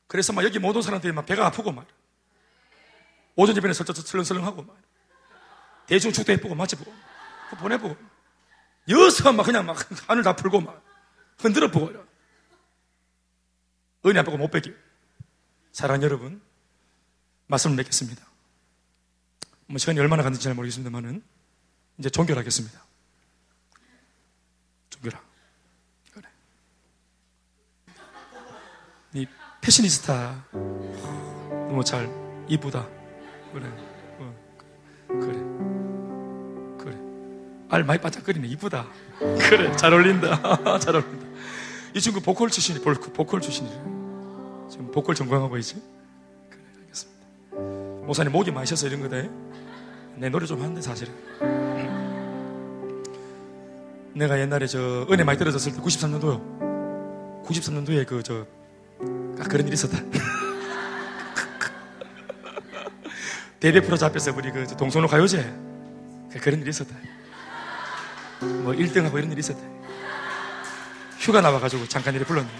[0.07, 1.87] 그래서 막 여기 모든 사람들이 막 배가 아프고 막.
[3.35, 4.77] 오전 예배는 설렁설렁하고 막.
[5.87, 6.93] 대중 축도 해보고 맞춰보고
[7.59, 7.95] 보내보고
[8.89, 9.77] 여서 막 그냥 막
[10.09, 10.83] 하늘 다 풀고 막.
[11.37, 11.91] 흔들어 보고
[14.05, 14.73] 은혜 안 보고 못 뺏기
[15.71, 16.41] 사랑 여러분
[17.47, 18.25] 말씀을 맺겠습니다.
[19.67, 21.23] 뭐 시간이 얼마나 갔는지 잘 모르겠습니다만은
[21.97, 22.83] 이제 종결하겠습니다.
[24.89, 25.21] 종결하
[26.11, 26.29] 그래.
[29.13, 29.27] 이
[29.61, 30.47] 패셔니스타.
[30.51, 32.07] 너무 잘
[32.47, 33.02] 이쁘다
[33.53, 33.67] 그래.
[34.19, 34.35] 어,
[35.07, 36.83] 그래.
[36.83, 36.97] 그래.
[37.69, 38.47] 알 많이 반짝거리네.
[38.49, 38.85] 이쁘다.
[39.19, 39.75] 그래.
[39.75, 40.79] 잘 어울린다.
[40.79, 41.27] 잘 어울린다.
[41.95, 43.73] 이 친구 보컬 출신이, 보컬 출신이래.
[44.69, 45.75] 지금 보컬 전공하고 있지?
[46.49, 48.05] 그래, 알겠습니다.
[48.07, 49.29] 모사님 목이 마셔서 이런 거다.
[50.15, 51.13] 내 노래 좀 하는데, 사실은.
[54.15, 57.43] 내가 옛날에 저 은혜 많이 떨어졌을 때 93년도요.
[57.45, 58.45] 93년도에 그, 저,
[59.39, 59.99] 아, 그런 일이 있었다.
[63.63, 65.41] 대대 프로자 앞에서 우리 그 동성로 가요제
[66.33, 66.93] 그 그런 일이 있었다.
[68.41, 69.61] 뭐 1등하고 이런 일이 있었다.
[71.17, 72.57] 휴가 나와가지고 잠깐 이렇게 불렀는데.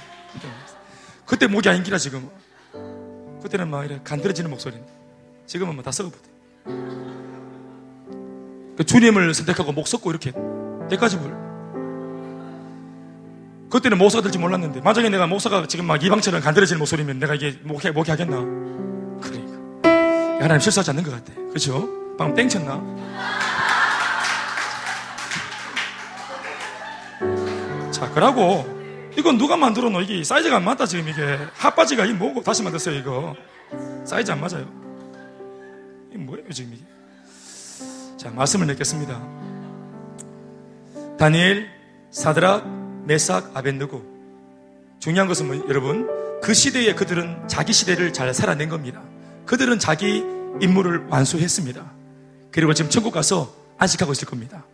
[1.26, 2.30] 그때 목이 안 기라 지금.
[3.42, 4.78] 그때는 막 이래 간드러지는 목소리.
[5.46, 6.22] 지금은 뭐 다 썩어버려.
[8.78, 10.32] 그 주님을 선택하고 목 썩고 이렇게
[10.90, 11.34] 때까지 불.
[13.70, 17.92] 그때는 목사가 될지 몰랐는데 만약에 내가 목사가 지금 막 이방처럼 간드러지는 목소리면 내가 이게 목해
[17.92, 18.64] 목이 하겠나?
[20.44, 21.34] 하나님 실수하지 않는 것 같아.
[21.34, 21.88] 그렇죠?
[22.18, 22.74] 방금 땡쳤나?
[27.91, 28.65] 자, 그러고
[29.18, 30.02] 이건 누가 만들어 놓?
[30.02, 33.38] 이게 사이즈가 안 맞다 지금 이게 핫바지가 이 뭐고 다시 만들었어요 이거
[34.03, 34.65] 사이즈 안 맞아요.
[36.10, 36.84] 이게 뭐예요 지금 이게?
[38.18, 39.22] 자, 말씀을 맺겠습니다.
[41.18, 41.70] 다니엘,
[42.11, 42.68] 사드락,
[43.06, 44.03] 메삭, 아벤느고
[44.99, 46.10] 중요한 것은 뭐, 여러분
[46.41, 49.02] 그 시대에 그들은 자기 시대를 잘 살아낸 겁니다.
[49.45, 50.24] 그들은 자기
[50.61, 51.91] 임무를 완수했습니다.
[52.52, 54.65] 그리고 지금 천국 가서 안식하고 있을 겁니다.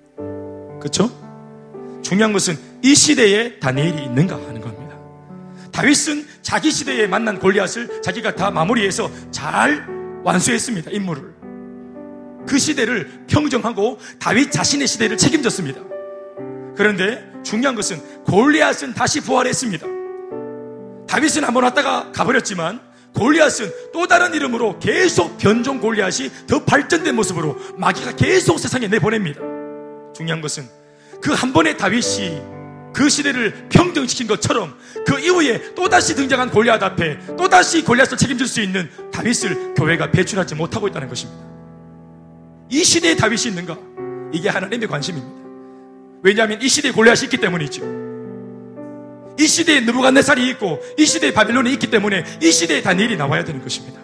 [0.79, 1.09] 그렇죠?
[2.01, 4.97] 중요한 것은 이 시대에 다니엘이 있는가 하는 겁니다.
[5.71, 9.87] 다윗은 자기 시대에 만난 골리앗을 자기가 다 마무리해서 잘
[10.23, 10.91] 완수했습니다.
[10.91, 11.33] 임무를.
[12.47, 15.81] 그 시대를 평정하고 다윗 자신의 시대를 책임졌습니다.
[16.75, 19.85] 그런데 중요한 것은 골리앗은 다시 부활했습니다.
[21.07, 22.81] 다윗은 한번 왔다가 가버렸지만
[23.15, 29.41] 골리앗은 또 다른 이름으로 계속 변종 골리앗이 더 발전된 모습으로 마귀가 계속 세상에 내보냅니다.
[30.15, 30.67] 중요한 것은
[31.21, 32.41] 그 한 번의 다윗이
[32.93, 34.75] 그 시대를 평정시킨 것처럼
[35.05, 40.87] 그 이후에 또다시 등장한 골리앗 앞에 또다시 골리앗을 책임질 수 있는 다윗을 교회가 배출하지 못하고
[40.87, 41.39] 있다는 것입니다.
[42.69, 43.77] 이 시대에 다윗이 있는가?
[44.33, 45.39] 이게 하나님의 관심입니다.
[46.23, 48.08] 왜냐하면 이 시대에 골리앗이 있기 때문이죠.
[49.39, 54.01] 이 시대에 느부갓네살이 있고 이 시대에 바빌론이 있기 때문에 이 시대에 다니엘이 나와야 되는 것입니다.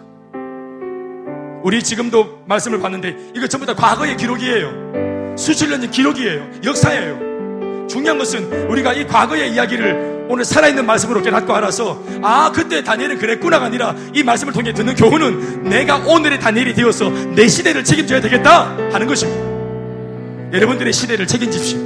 [1.62, 5.36] 우리 지금도 말씀을 봤는데 이거 전부 다 과거의 기록이에요.
[5.36, 6.50] 수천 년전 기록이에요.
[6.64, 7.86] 역사예요.
[7.86, 13.66] 중요한 것은 우리가 이 과거의 이야기를 오늘 살아있는 말씀으로 깨닫고 알아서 아 그때 다니엘은 그랬구나가
[13.66, 19.06] 아니라 이 말씀을 통해 듣는 교훈은 내가 오늘의 다니엘이 되어서 내 시대를 책임져야 되겠다 하는
[19.06, 19.44] 것입니다.
[20.56, 21.78] 여러분들의 시대를 책임집시오.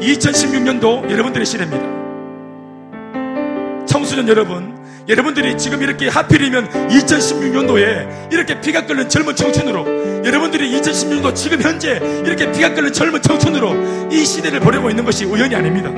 [0.00, 2.03] 2016년도 여러분들의 시대입니다.
[3.94, 4.76] 청소년 여러분,
[5.08, 12.50] 여러분들이 지금 이렇게 하필이면 2016년도에 이렇게 피가 끓는 젊은 청춘으로 여러분들이 2016년도 지금 현재 이렇게
[12.50, 15.90] 피가 끓는 젊은 청춘으로 이 시대를 보내고 있는 것이 우연이 아닙니다.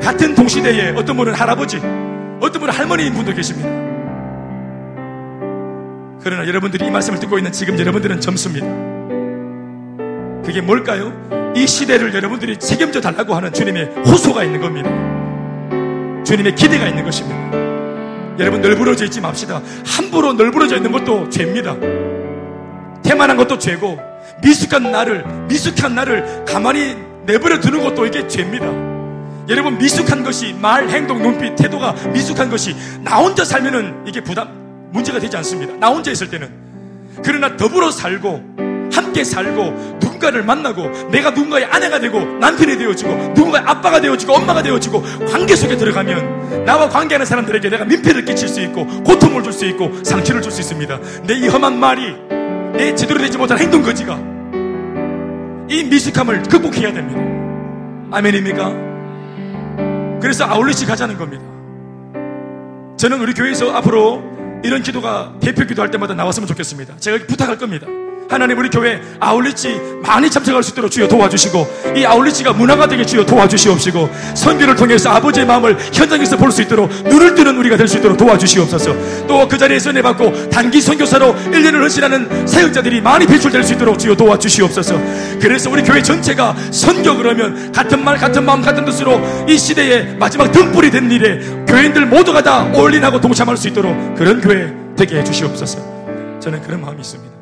[0.00, 3.68] 같은 동시대에 어떤 분은 할아버지, 어떤 분은 할머니인 분도 계십니다.
[6.22, 8.68] 그러나 여러분들이 이 말씀을 듣고 있는 지금 여러분들은 점수입니다.
[10.46, 11.12] 그게 뭘까요?
[11.56, 15.09] 이 시대를 여러분들이 책임져 달라고 하는 주님의 호소가 있는 겁니다.
[16.30, 18.38] 주님의 기대가 있는 것입니다.
[18.38, 19.60] 여러분 널브러져 있지 맙시다.
[19.84, 21.74] 함부로 널브러져 있는 것도 죄입니다.
[23.02, 23.98] 태만한 것도 죄고
[24.40, 26.96] 미숙한 나를 미숙한 나를 가만히
[27.26, 28.66] 내버려 두는 것도 이게 죄입니다.
[29.48, 35.18] 여러분 미숙한 것이 말, 행동, 눈빛, 태도가 미숙한 것이 나 혼자 살면은 이게 부담 문제가
[35.18, 35.74] 되지 않습니다.
[35.78, 36.48] 나 혼자 있을 때는
[37.24, 44.00] 그러나 더불어 살고 함께 살고 누군가를 만나고 내가 누군가의 아내가 되고 남편이 되어지고 누군가의 아빠가
[44.00, 49.42] 되어지고 엄마가 되어지고 관계 속에 들어가면 나와 관계하는 사람들에게 내가 민폐를 끼칠 수 있고 고통을
[49.42, 51.00] 줄 수 있고 상처를 줄 수 있습니다.
[51.26, 52.14] 내 이 험한 말이
[52.76, 54.14] 내 제대로 되지 못한 행동 거지가
[55.68, 57.20] 이 미숙함을 극복해야 됩니다.
[58.16, 60.20] 아멘입니까?
[60.20, 61.42] 그래서 아울렛이 가자는 겁니다.
[62.98, 64.22] 저는 우리 교회에서 앞으로
[64.62, 66.96] 이런 기도가 대표 기도할 때마다 나왔으면 좋겠습니다.
[66.98, 67.86] 제가 부탁할 겁니다.
[68.30, 73.26] 하나님 우리 교회 아울리치 많이 참석할 수 있도록 주여 도와주시고 이 아울리치가 문화가 되게 주여
[73.26, 78.16] 도와주시옵시고 선교를 통해서 아버지의 마음을 현장에서 볼 수 있도록 눈을 뜨는 우리가 될 수 있도록
[78.16, 79.26] 도와주시옵소서.
[79.26, 84.14] 또 그 자리에서 내 받고 단기 선교사로 1년을 헌신하는 사역자들이 많이 배출될 수 있도록 주여
[84.14, 84.94] 도와주시옵소서.
[85.40, 90.52] 그래서 우리 교회 전체가 선교 그러면 같은 말 같은 마음 같은 뜻으로 이 시대의 마지막
[90.52, 96.38] 등불이 된 일에 교인들 모두가 다 올인하고 동참할 수 있도록 그런 교회 되게 해주시옵소서.
[96.40, 97.39] 저는 그런 마음이 있습니다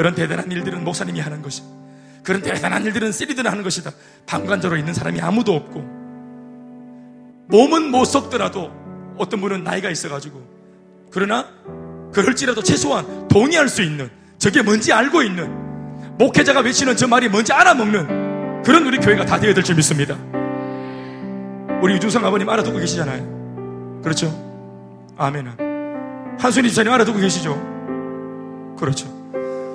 [0.00, 1.62] 그런 대단한 일들은 목사님이 하는 것이
[2.22, 3.90] 그런 대단한 일들은 쓰리들 하는 것이다.
[4.24, 5.80] 방관자로 있는 사람이 아무도 없고
[7.48, 8.70] 몸은 못 썩더라도
[9.18, 10.42] 어떤 분은 나이가 있어가지고
[11.10, 11.44] 그러나
[12.14, 14.08] 그럴지라도 최소한 동의할 수 있는
[14.38, 19.52] 저게 뭔지 알고 있는 목회자가 외치는 저 말이 뭔지 알아먹는 그런 우리 교회가 다 되어야
[19.52, 20.16] 될 줄 믿습니다.
[21.82, 24.00] 우리 유중성 아버님 알아두고 계시잖아요.
[24.02, 24.32] 그렇죠?
[25.18, 26.38] 아멘.
[26.38, 28.76] 한순희 지사님 알아두고 계시죠?
[28.78, 29.19] 그렇죠.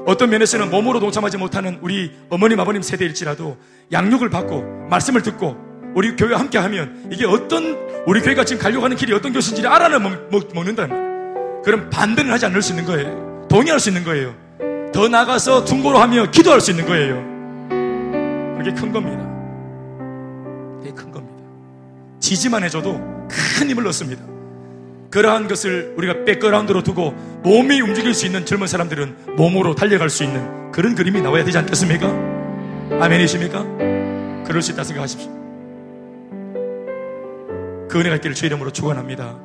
[0.05, 3.57] 어떤 면에서는 몸으로 동참하지 못하는 우리 어머님, 아버님 세대일지라도
[3.91, 5.57] 양육을 받고 말씀을 듣고
[5.95, 10.03] 우리 교회와 함께 하면 이게 어떤 우리 교회가 지금 가려고 하는 길이 어떤 것인지를 알아는
[10.03, 11.63] 먹, 먹, 먹는다는.
[11.63, 13.47] 그럼 반대는 하지 않을 수 있는 거예요.
[13.49, 14.35] 동의할 수 있는 거예요.
[14.93, 17.15] 더 나가서 중고로 하며 기도할 수 있는 거예요.
[18.57, 19.23] 그게 큰 겁니다.
[20.79, 21.43] 그게 큰 겁니다.
[22.19, 24.34] 지지만 해줘도 큰 힘을 얻습니다.
[25.15, 27.11] 그러한 것을 우리가 백그라운드로 두고
[27.41, 32.05] 몸이 움직일 수 있는 젊은 사람들은 몸으로 달려갈 수 있는 그런 그림이 나와야 되지 않겠습니까?
[32.99, 33.63] 아멘이십니까?
[34.45, 35.31] 그럴 수 있다 생각하십시오.
[37.87, 39.37] 그 은혜가 있기를 주의 이름으로 축원합니다.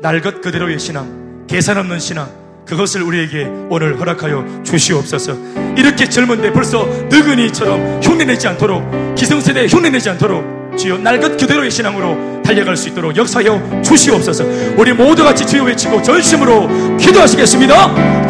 [0.00, 2.30] 날 것 그대로의 신앙, 계산 없는 신앙,
[2.64, 5.36] 그것을 우리에게 오늘 허락하여 주시옵소서.
[5.76, 12.88] 이렇게 젊은데 벌써 늙은이처럼 흉내내지 않도록 기성세대에 흉내내지 않도록 주여 날것 그대로의 신앙으로 달려갈 수
[12.88, 14.44] 있도록 역사하여 주시옵소서.
[14.76, 18.22] 우리 모두 같이 주여 외치고 전심으로 기도하시겠습니다.